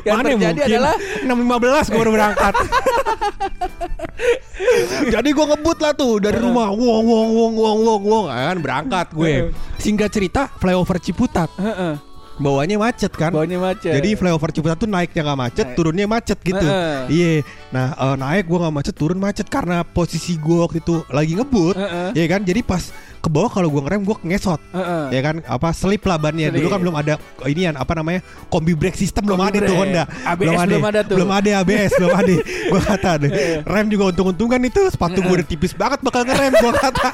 Yang 0.04 0.20
terjadi 0.30 0.62
adalah- 0.68 0.98
6.15 1.24 1.86
gua 1.90 1.98
baru 1.98 2.12
berangkat. 2.14 2.54
Jadi 5.13 5.30
gua 5.36 5.45
ngebut 5.54 5.78
lah 5.84 5.93
tuh 5.93 6.24
dari 6.24 6.39
rumah. 6.39 6.71
Wong 6.71 7.04
wong 7.06 7.30
wong 7.36 7.54
wong 7.56 7.78
wong 7.84 8.02
wong 8.04 8.26
kan 8.32 8.56
berangkat 8.60 9.08
gue. 9.13 9.52
Singkat 9.80 10.10
cerita 10.10 10.41
flyover 10.60 10.98
Ciputat. 11.02 11.50
Heeh. 11.60 11.95
Bawahnya 12.36 12.76
macet 12.76 13.15
kan. 13.15 13.32
Bawahnya 13.32 13.60
macet. 13.60 13.95
Jadi 13.95 14.10
flyover 14.19 14.52
Ciputat 14.52 14.76
tuh 14.76 14.91
naiknya 14.91 15.24
nggak 15.24 15.39
macet, 15.39 15.65
Naik. 15.71 15.76
turunnya 15.80 16.06
macet 16.08 16.38
gitu. 16.43 16.67
Iya. 17.08 17.48
Nah 17.71 17.95
eh, 17.95 18.15
naik 18.19 18.43
gua 18.48 18.67
nggak 18.67 18.76
macet, 18.76 18.95
turun 18.95 19.19
macet 19.19 19.48
karena 19.48 19.88
posisi 19.88 20.36
gua 20.36 20.67
waktu 20.67 20.84
itu 20.84 21.04
lagi 21.12 21.39
ngebut. 21.39 21.76
Iya 22.12 22.26
kan. 22.28 22.41
Jadi 22.43 22.62
pas 22.63 22.91
ke 23.26 23.32
bawah 23.32 23.50
kalau 23.50 23.68
gua 23.68 23.82
ngerem 23.84 24.06
gua 24.06 24.22
ngesot. 24.22 24.62
Heeh. 24.70 25.06
Ya 25.10 25.22
kan 25.22 25.42
apa 25.42 25.74
selip 25.74 26.06
lah 26.06 26.16
bannya 26.16 26.48
dulu 26.48 26.62
Selip. 26.62 26.72
kan 26.72 26.80
belum 26.80 26.96
ada 26.96 27.14
inian 27.44 27.74
apa 27.74 27.98
namanya 27.98 28.22
kombi 28.48 28.72
brake 28.72 28.94
system 28.94 29.26
belum 29.26 29.42
ada 29.42 29.58
tuh 29.58 29.66
brake. 29.66 29.80
Honda 29.82 30.04
ABS 30.24 30.46
belum 30.62 30.86
ada 30.86 31.00
tuh. 31.02 31.16
belum 31.18 31.30
ada 31.32 31.50
ABS 31.60 31.92
belum 31.96 32.14
ada 32.14 32.34
gua 32.72 32.82
kata 32.86 33.12
deh 33.18 33.32
rem 33.62 33.86
juga 33.88 34.04
untung-untungan 34.12 34.62
itu 34.62 34.80
sepatu 34.88 35.20
gua 35.20 35.42
udah 35.42 35.48
tipis 35.48 35.74
banget 35.74 36.00
bakal 36.00 36.22
ngerem 36.22 36.54
gua 36.56 36.74
kata 36.76 37.10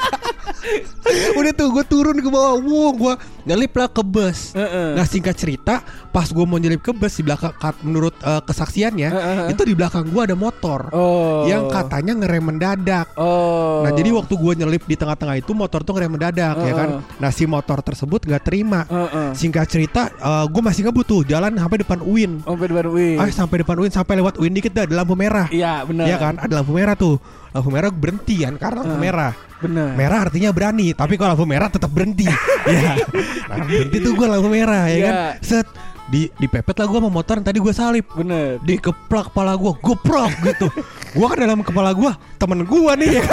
udah 1.39 1.51
tuh 1.51 1.67
gua 1.69 1.83
turun 1.83 2.15
ke 2.15 2.27
bawah 2.27 2.55
wow 2.57 2.89
gua 2.91 3.13
nyelip 3.43 3.71
lah 3.73 3.87
ke 3.87 4.01
bus 4.01 4.53
Heeh. 4.53 4.93
nah 4.93 5.03
singkat 5.03 5.33
cerita 5.33 5.81
pas 6.09 6.27
gua 6.27 6.43
mau 6.43 6.57
nyelip 6.57 6.79
ke 6.79 6.91
bus 6.91 7.13
di 7.13 7.23
belakang 7.23 7.53
menurut 7.81 8.13
eh, 8.17 8.41
kesaksiannya 8.43 9.09
Heeh. 9.09 9.45
itu 9.49 9.61
di 9.63 9.73
belakang 9.73 10.05
gua 10.07 10.23
ada 10.23 10.35
motor 10.35 10.83
Oh. 10.91 11.45
yang 11.45 11.67
katanya 11.67 12.13
ngerem 12.15 12.43
mendadak 12.43 13.07
Oh. 13.15 13.81
Nah 13.81 13.91
jadi 13.91 14.09
waktu 14.11 14.33
gue 14.33 14.53
nyelip 14.55 14.83
di 14.83 14.93
tengah-tengah 14.93 15.37
itu 15.37 15.51
motor 15.51 15.81
tuh 15.81 15.93
ngerem 16.01 16.17
mendadak 16.17 16.57
ya 16.57 16.73
kan. 16.73 16.89
Nah 17.21 17.29
si 17.29 17.45
motor 17.45 17.77
tersebut 17.79 18.25
nggak 18.25 18.41
terima. 18.41 18.89
Heeh. 18.89 19.37
Singkat 19.37 19.69
cerita, 19.69 20.09
gue 20.49 20.61
masih 20.65 20.89
ngebut 20.89 21.05
tuh 21.05 21.21
jalan 21.21 21.53
sampai 21.53 21.85
depan 21.85 22.01
UIN. 22.01 22.41
Oh, 22.49 22.57
baru 22.57 22.89
wih. 22.89 23.21
Ah 23.21 23.29
sampai 23.29 23.61
depan 23.61 23.77
UIN 23.77 23.93
sampai 23.93 24.17
lewat 24.17 24.41
UIN 24.41 24.49
dikit 24.51 24.73
dah 24.73 24.89
ada 24.89 24.95
lampu 24.97 25.13
merah. 25.13 25.45
Iya, 25.53 25.85
benar. 25.85 26.09
Iya 26.09 26.17
kan, 26.17 26.33
ada 26.41 26.53
lampu 26.57 26.73
merah 26.73 26.97
tuh. 26.97 27.21
Lampu 27.53 27.69
merah 27.69 27.93
berhenti 27.93 28.41
kan 28.41 28.57
karena 28.57 28.81
lampu 28.81 28.97
Heeh. 28.97 29.05
merah. 29.05 29.33
Benar. 29.61 29.93
Merah 29.93 30.19
artinya 30.25 30.49
berani, 30.49 30.89
tapi 30.97 31.21
kalau 31.21 31.37
lampu 31.37 31.45
merah 31.45 31.69
tetap 31.69 31.93
berhenti. 31.93 32.25
ya. 32.65 32.97
Nah, 33.45 33.61
berhenti 33.61 33.97
tuh 34.01 34.17
gue 34.17 34.25
lampu 34.25 34.49
merah 34.49 34.89
ya 34.89 34.97
Iya. 34.97 35.05
kan. 35.05 35.15
Set 35.45 35.67
di 36.11 36.27
dipepet 36.35 36.75
lah 36.75 36.91
gue 36.91 36.99
sama 36.99 37.07
motor 37.07 37.39
yang 37.39 37.47
tadi 37.47 37.63
gue 37.63 37.71
salip 37.71 38.03
Bener. 38.11 38.59
dikeplak 38.67 39.31
kepala 39.31 39.55
gue 39.55 39.71
goprok 39.79 40.27
gitu 40.43 40.67
gue 41.15 41.23
kan 41.23 41.39
dalam 41.39 41.63
kepala 41.63 41.95
gue 41.95 42.11
temen 42.35 42.67
gue 42.67 42.91
nih 42.99 43.09
ya 43.15 43.23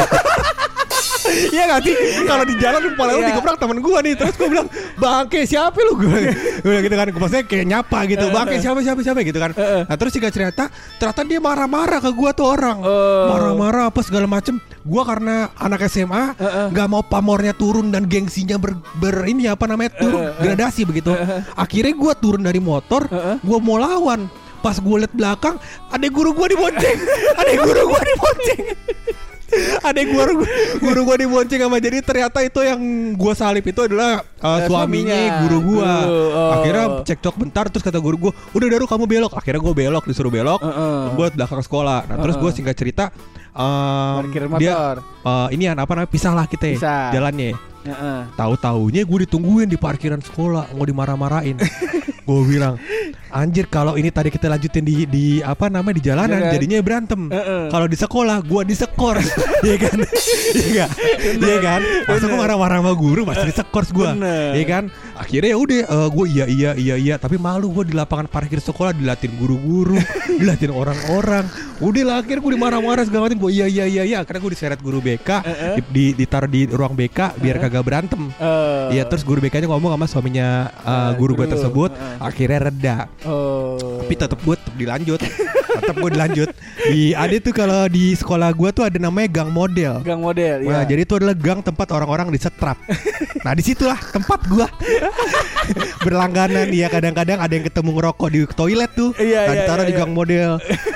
Iya 1.55 1.63
gak 1.71 1.81
sih? 1.85 1.95
Kalau 2.25 2.45
di 2.45 2.55
jalan 2.59 2.81
kepala 2.93 3.11
lu 3.17 3.21
Iya. 3.23 3.29
dikeprak 3.35 3.57
temen 3.61 3.79
gue 3.81 3.99
nih. 4.05 4.15
Terus 4.17 4.35
gue 4.37 4.49
bilang 4.49 4.69
Bangke 4.97 5.41
siapa 5.45 5.79
lu? 5.85 5.93
Gue 5.99 6.21
bilang 6.65 6.85
gitu 6.85 6.97
kan. 6.97 7.07
Maksudnya 7.13 7.45
kayak 7.45 7.67
nyapa 7.69 7.99
gitu. 8.09 8.25
Bangke 8.33 8.57
siapa 8.61 8.81
siapa 8.83 9.01
siapa? 9.05 9.21
gitu 9.25 9.39
kan. 9.39 9.51
Heeh. 9.55 9.83
Nah 9.89 9.97
terus 9.99 10.13
singkat 10.15 10.33
cerita 10.33 10.65
Ternyata 10.99 11.21
dia 11.27 11.41
marah-marah 11.43 12.01
ke 12.01 12.11
gue 12.13 12.31
tuh 12.35 12.47
orang. 12.47 12.79
Oh. 12.81 13.27
Marah-marah 13.35 13.85
apa 13.91 14.01
segala 14.03 14.27
macem. 14.31 14.59
Gue 14.85 15.03
karena 15.05 15.53
anak 15.59 15.85
SMA. 15.89 16.37
Gak 16.73 16.89
mau 16.89 17.03
pamornya 17.05 17.53
turun 17.53 17.91
Dan 17.93 18.09
gengsinya 18.09 18.57
ber, 18.57 18.79
ber 18.97 19.27
ini 19.29 19.51
apa 19.51 19.69
namanya 19.69 19.93
Turun 19.97 20.33
gradasi 20.39 20.85
begitu. 20.89 21.13
Akhirnya 21.55 21.95
gue 21.95 22.13
turun 22.19 22.43
dari 22.45 22.61
motor. 22.63 23.07
Gue 23.43 23.59
mau 23.61 23.77
lawan. 23.81 24.29
Pas 24.59 24.75
gue 24.75 24.97
liat 25.07 25.15
belakang 25.15 25.55
Ada 25.95 26.11
guru 26.11 26.35
gue 26.35 26.51
dibonceng. 26.51 26.99
Ada 27.41 27.53
guru 27.63 27.83
gue 27.95 28.03
dibonceng 28.11 28.63
ada 29.89 30.01
guru 30.05 30.45
guru 30.79 31.01
gua 31.09 31.17
dibonceng 31.17 31.61
sama 31.65 31.81
jadi 31.81 32.05
ternyata 32.05 32.39
itu 32.45 32.61
yang 32.61 32.81
gua 33.17 33.33
salip 33.33 33.65
itu 33.65 33.81
adalah 33.81 34.21
uh, 34.45 34.61
suaminya 34.69 35.17
guru 35.47 35.59
gua. 35.75 35.93
Guru, 36.05 36.25
oh. 36.37 36.51
Akhirnya 36.61 36.85
cekcok 37.05 37.35
bentar 37.41 37.65
terus 37.73 37.85
kata 37.85 37.97
guru 37.97 38.29
gua, 38.29 38.33
"Udah 38.53 38.69
Daru 38.69 38.85
kamu 38.85 39.05
belok." 39.09 39.33
Akhirnya 39.33 39.61
gua 39.65 39.75
belok 39.75 40.05
disuruh 40.05 40.33
belok 40.33 40.61
Heeh. 40.61 41.01
buat 41.17 41.33
belakang 41.33 41.63
sekolah. 41.65 41.99
Nah, 42.07 42.17
terus 42.21 42.37
gua 42.37 42.51
singkat 42.53 42.77
cerita 42.77 43.09
um, 43.59 44.23
dia 44.61 45.01
uh, 45.27 45.49
ini 45.51 45.67
apa 45.69 45.91
namanya 45.93 46.11
pisah 46.11 46.33
lah 46.33 46.47
kita 46.47 46.79
Pisah. 46.79 47.11
jalannya. 47.11 47.57
Heeh. 47.89 48.21
Tahu-taunya 48.37 49.03
gue 49.07 49.19
ditungguin 49.25 49.69
di 49.71 49.79
parkiran 49.81 50.21
sekolah 50.21 50.77
mau 50.77 50.85
dimarah-marahin. 50.85 51.57
gue 52.29 52.45
bilang, 52.45 52.77
anjir 53.33 53.65
kalau 53.67 53.97
ini 53.97 54.13
tadi 54.13 54.29
kita 54.29 54.53
lanjutin 54.53 54.85
di 54.85 55.09
di 55.09 55.27
apa 55.41 55.73
namanya 55.73 55.97
di 55.97 56.05
jalanan 56.05 56.37
Iya 56.37 56.45
kan? 56.45 56.53
jadinya 56.53 56.79
berantem. 56.85 57.21
Heeh. 57.33 57.65
Kalau 57.73 57.87
di 57.89 57.97
sekolah 57.97 58.37
gue 58.45 58.63
disekor, 58.69 59.17
Iya 59.67 59.77
kan? 59.81 59.97
Iya 60.53 60.85
kan? 60.85 60.91
Iya 61.41 61.57
kan? 61.65 61.81
Masa 62.05 62.25
gue 62.29 62.37
marah-marah 62.37 62.85
sama 62.85 62.93
guru 62.93 63.25
masih 63.25 63.49
disekor 63.49 63.85
gue. 63.89 64.09
Iya 64.53 64.65
kan? 64.69 64.85
Akhirnya 65.19 65.51
ya 65.51 65.59
udah 65.59 65.81
gue 66.09 66.27
iya 66.29 66.45
iya 66.47 66.71
iya 66.73 66.95
iya 66.95 67.15
tapi 67.15 67.35
malu 67.37 67.69
gue 67.71 67.85
di 67.85 67.93
lapangan 67.93 68.25
parkir 68.25 68.59
sekolah 68.59 68.95
dilatin 68.95 69.35
guru-guru, 69.35 69.99
dilatin 70.39 70.71
orang-orang. 70.71 71.43
Udah 71.79 72.03
lah 72.03 72.17
akhirnya 72.19 72.39
gue 72.39 72.53
dimarah-marah 72.55 73.03
segala 73.03 73.27
macam 73.27 73.39
gue 73.41 73.53
iya 73.53 73.67
iya 73.67 73.85
iya 73.85 74.03
iya 74.05 74.17
akhirnya 74.19 74.41
gue 74.41 74.53
diseret 74.53 74.79
guru 74.79 74.99
BK 74.99 75.29
Heeh. 75.43 75.75
di, 75.75 75.83
di- 75.91 76.15
ditaruh 76.17 76.47
di 76.47 76.67
ruang 76.67 76.95
BK 76.95 77.35
biar 77.37 77.59
kagak 77.59 77.83
berantem. 77.83 78.31
Eh, 78.33 78.95
Iya 78.95 79.05
terus 79.05 79.23
guru 79.23 79.39
BK-nya 79.39 79.67
ngomong 79.67 79.91
sama 79.93 80.07
suaminya 80.07 80.49
uh, 80.79 81.11
Eh, 81.11 81.13
guru 81.17 81.35
gue 81.35 81.45
guru. 81.45 81.53
tersebut 81.53 81.91
Heeh. 81.93 82.17
akhirnya 82.21 82.59
reda. 82.65 82.97
Oh. 83.23 83.75
Tapi 84.01 84.15
tetap 84.15 84.39
gue 84.39 84.55
tetap 84.55 84.75
dilanjut. 84.75 85.19
tetap 85.69 85.95
gue 86.01 86.11
dilanjut. 86.17 86.49
Di 86.89 87.13
ada 87.13 87.37
tuh 87.39 87.53
kalau 87.53 87.85
di 87.87 88.17
sekolah 88.17 88.51
gue 88.57 88.71
tuh 88.73 88.85
ada 88.89 88.97
namanya 88.97 89.29
gang 89.29 89.51
model. 89.53 90.01
gang 90.01 90.21
model 90.21 90.65
Nah, 90.65 90.83
ya. 90.83 90.95
jadi 90.95 91.01
itu 91.05 91.15
adalah 91.21 91.37
gang 91.37 91.61
tempat 91.61 91.89
orang-orang 91.93 92.33
disetrap. 92.33 92.81
nah, 93.45 93.53
di 93.53 93.63
situlah 93.63 93.99
tempat 94.11 94.41
gua 94.49 94.67
berlangganan. 96.05 96.69
Ya 96.73 96.89
kadang-kadang 96.89 97.39
ada 97.39 97.53
yang 97.53 97.67
ketemu 97.67 97.91
ngerokok 98.01 98.29
di 98.33 98.41
toilet 98.55 98.91
tuh. 98.97 99.11
Iya, 99.19 99.41
nah, 99.45 99.55
iya, 99.55 99.59
ditaruh 99.65 99.85
iya, 99.85 99.91
di 99.91 99.95
gang 99.97 100.13
model. 100.15 100.51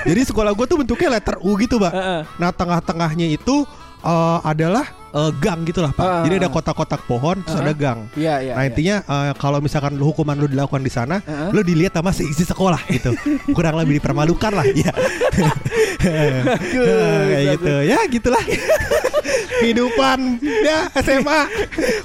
jadi 0.07 0.21
sekolah 0.25 0.51
gua 0.55 0.65
tuh 0.65 0.77
bentuknya 0.81 1.19
letter 1.19 1.37
U 1.43 1.55
gitu, 1.59 1.77
Pak. 1.77 1.91
Heeh. 1.93 2.21
Nah, 2.39 2.49
tengah-tengahnya 2.53 3.27
itu 3.29 3.65
eh, 4.03 4.39
adalah 4.43 4.85
eh, 5.13 5.31
gang 5.37 5.61
gitu 5.63 5.79
lah, 5.79 5.93
Pak. 5.93 6.03
Ah. 6.03 6.21
Jadi 6.25 6.35
ada 6.41 6.49
kotak-kotak 6.49 7.05
pohon 7.05 7.39
terus 7.45 7.57
Ah. 7.57 7.63
ada 7.63 7.73
gang. 7.73 8.09
Iya 8.17 8.35
iya. 8.41 8.53
Nah 8.57 8.63
iya. 8.65 8.69
intinya 8.73 8.95
eh, 9.05 9.31
kalau 9.37 9.61
misalkan 9.61 9.93
lu 9.93 10.09
hukuman 10.09 10.33
lu 10.35 10.49
dilakukan 10.49 10.81
di 10.81 10.89
sana, 10.89 11.21
Heeh. 11.21 11.49
lu 11.53 11.61
dilihat 11.61 11.93
sama 11.93 12.09
seisi 12.09 12.43
sekolah 12.43 12.81
gitu, 12.89 13.13
kurang 13.53 13.77
lebih 13.77 14.01
dipermalukan 14.01 14.51
lah, 14.51 14.65
ya. 14.67 14.91
Kayak 16.03 17.43
gitu, 17.57 17.73
ya 17.85 17.99
gitulah. 18.09 18.43
Kehidupan 19.63 20.43
ya 20.43 20.91
SMA 20.99 21.39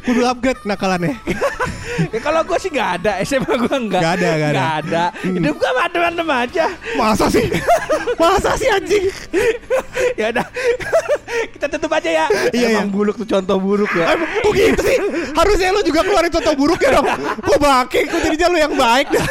kudu 0.06 0.22
upgrade 0.22 0.62
nakalannya. 0.62 1.18
Ya, 2.14 2.20
kalau 2.24 2.40
gue 2.44 2.58
sih 2.60 2.70
nggak 2.72 2.90
ada 3.02 3.12
SMA 3.24 3.54
gue 3.66 3.76
nggak. 3.88 4.00
Nggak 4.00 4.14
ada, 4.20 4.28
nggak 4.28 4.50
ada. 4.50 4.60
Hmm. 4.60 4.78
ada. 4.80 5.04
Hidup 5.24 5.54
gue 5.60 5.70
adem-adem 5.70 6.28
aja. 6.28 6.66
Masa 6.96 7.26
sih? 7.28 7.46
Masa 8.16 8.50
sih 8.56 8.68
anjing? 8.70 9.04
ya 10.20 10.32
udah. 10.32 10.46
Kita 11.54 11.66
tutup 11.68 11.92
aja 11.92 12.10
ya. 12.10 12.26
Iya, 12.50 12.80
Emang 12.80 12.90
buluk 12.90 13.20
tuh 13.20 13.28
contoh 13.28 13.56
buruk 13.60 13.90
ya. 13.92 14.16
Emang 14.16 14.30
kok 14.40 14.52
gitu 14.56 14.80
sih? 14.82 14.98
Harusnya 15.36 15.68
lu 15.74 15.80
juga 15.84 16.00
keluarin 16.04 16.32
contoh 16.32 16.54
buruknya 16.56 16.90
dong. 16.98 17.06
Kok 17.44 17.58
bangke? 17.60 18.00
Kok 18.08 18.20
jadinya 18.24 18.46
lu 18.48 18.58
yang 18.58 18.74
baik 18.74 19.06
dah? 19.12 19.26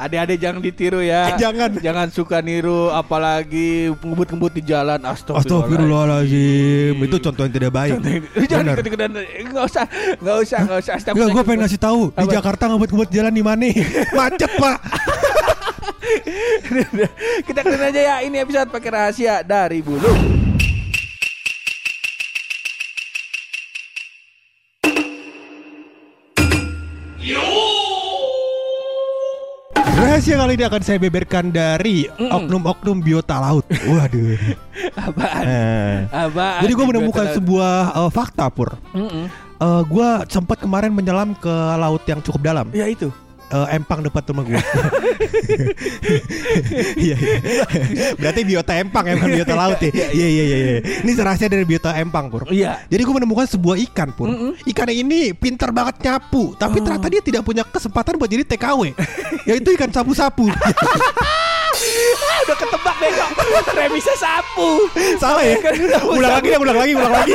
Adik-adik 0.00 0.38
jangan 0.40 0.60
ditiru 0.64 1.00
ya. 1.04 1.36
Jangan. 1.36 1.76
Jangan 1.80 2.08
suka 2.08 2.40
niru 2.40 2.88
apalagi 2.90 3.92
ngebut-ngebut 3.92 4.52
di 4.56 4.62
jalan. 4.64 4.98
Astagfirullah. 5.04 5.40
Astagfirullahaladzim 5.40 6.94
Itu 7.04 7.16
contoh 7.20 7.42
yang 7.44 7.54
tidak 7.54 7.72
baik 7.72 7.92
Jangan 8.50 8.64
ikut-ikutan. 8.76 9.10
Enggak 9.16 9.64
usah. 9.68 9.84
Enggak 10.18 10.36
usah, 10.40 10.58
enggak 10.64 10.78
usah. 10.80 10.94
Enggak, 11.12 11.28
gue 11.30 11.42
pengen 11.44 11.60
ngasih 11.66 11.80
tahu 11.80 12.00
di? 12.16 12.32
Jakarta 12.32 12.62
ngebut-ngebut 12.72 13.08
jalan 13.12 13.32
di 13.32 13.44
mana? 13.44 13.68
Macet 14.18 14.52
pak. 14.56 14.78
Kita 17.46 17.60
kenal 17.62 17.90
aja 17.92 18.00
ya. 18.00 18.16
Ini 18.24 18.36
episode 18.42 18.68
pakai 18.72 18.90
rahasia 18.90 19.44
dari 19.44 19.84
bulu. 19.84 20.49
Rahasia 30.20 30.36
kali 30.36 30.52
ini 30.60 30.64
akan 30.68 30.82
saya 30.84 30.98
beberkan 31.00 31.48
dari 31.48 32.04
oknum-oknum 32.12 33.00
biota 33.00 33.40
laut. 33.40 33.64
Waduh. 33.72 34.36
Apaan? 35.08 35.44
Eh. 35.48 35.96
Apaan? 36.12 36.60
Jadi 36.60 36.72
gue 36.76 36.86
menemukan 36.92 37.26
sebuah 37.40 38.04
eh, 38.04 38.10
fakta 38.12 38.52
pur. 38.52 38.76
Mm-mm. 38.92 39.32
Eh, 39.32 39.82
gue 39.88 40.08
sempat 40.28 40.60
kemarin 40.60 40.92
menyelam 40.92 41.32
ke 41.40 41.48
laut 41.80 42.04
yang 42.04 42.20
cukup 42.20 42.44
dalam. 42.44 42.68
Ya 42.76 42.84
itu. 42.84 43.08
Eh, 43.50 43.66
empang 43.74 43.98
depan 43.98 44.22
rumah 44.30 44.44
gue. 44.46 44.62
Iya, 47.00 47.16
iya. 47.18 47.64
Berarti 48.14 48.40
biota 48.46 48.72
empang 48.78 49.04
ya, 49.06 49.14
bukan 49.18 49.30
biota 49.42 49.54
laut 49.58 49.78
ya. 49.82 49.90
Iya, 49.90 50.26
iya, 50.28 50.44
iya. 50.46 50.56
iya. 50.56 50.80
Ini 51.02 51.10
rahasia 51.18 51.50
dari 51.50 51.66
biota 51.66 51.90
empang 51.98 52.30
pur. 52.30 52.46
Iya. 52.46 52.86
Jadi 52.86 53.02
gue 53.02 53.14
menemukan 53.14 53.46
sebuah 53.50 53.76
ikan 53.90 54.14
pun. 54.14 54.28
Mm-mm. 54.30 54.52
Ikan 54.70 54.88
ini 54.90 55.34
pintar 55.34 55.74
banget 55.74 55.98
nyapu, 55.98 56.54
tapi 56.54 56.78
Oh. 56.80 56.84
ternyata 56.86 57.08
dia 57.10 57.22
tidak 57.22 57.42
punya 57.42 57.66
kesempatan 57.66 58.16
buat 58.16 58.30
jadi 58.30 58.46
TKW. 58.46 58.94
yaitu 59.50 59.74
ikan 59.74 59.90
sapu-sapu. 59.90 60.46
Udah 62.46 62.56
ketebak 62.56 62.96
bego. 63.02 63.26
Remisnya 63.74 64.16
sapu. 64.16 64.86
Salah 65.18 65.42
ya? 65.42 65.56
Kan 65.58 65.74
Ulang 66.06 66.32
lagi, 66.38 66.48
ya, 66.54 66.58
ulang 66.58 66.76
lagi, 66.78 66.92
ulang 66.94 67.12
lagi. 67.12 67.34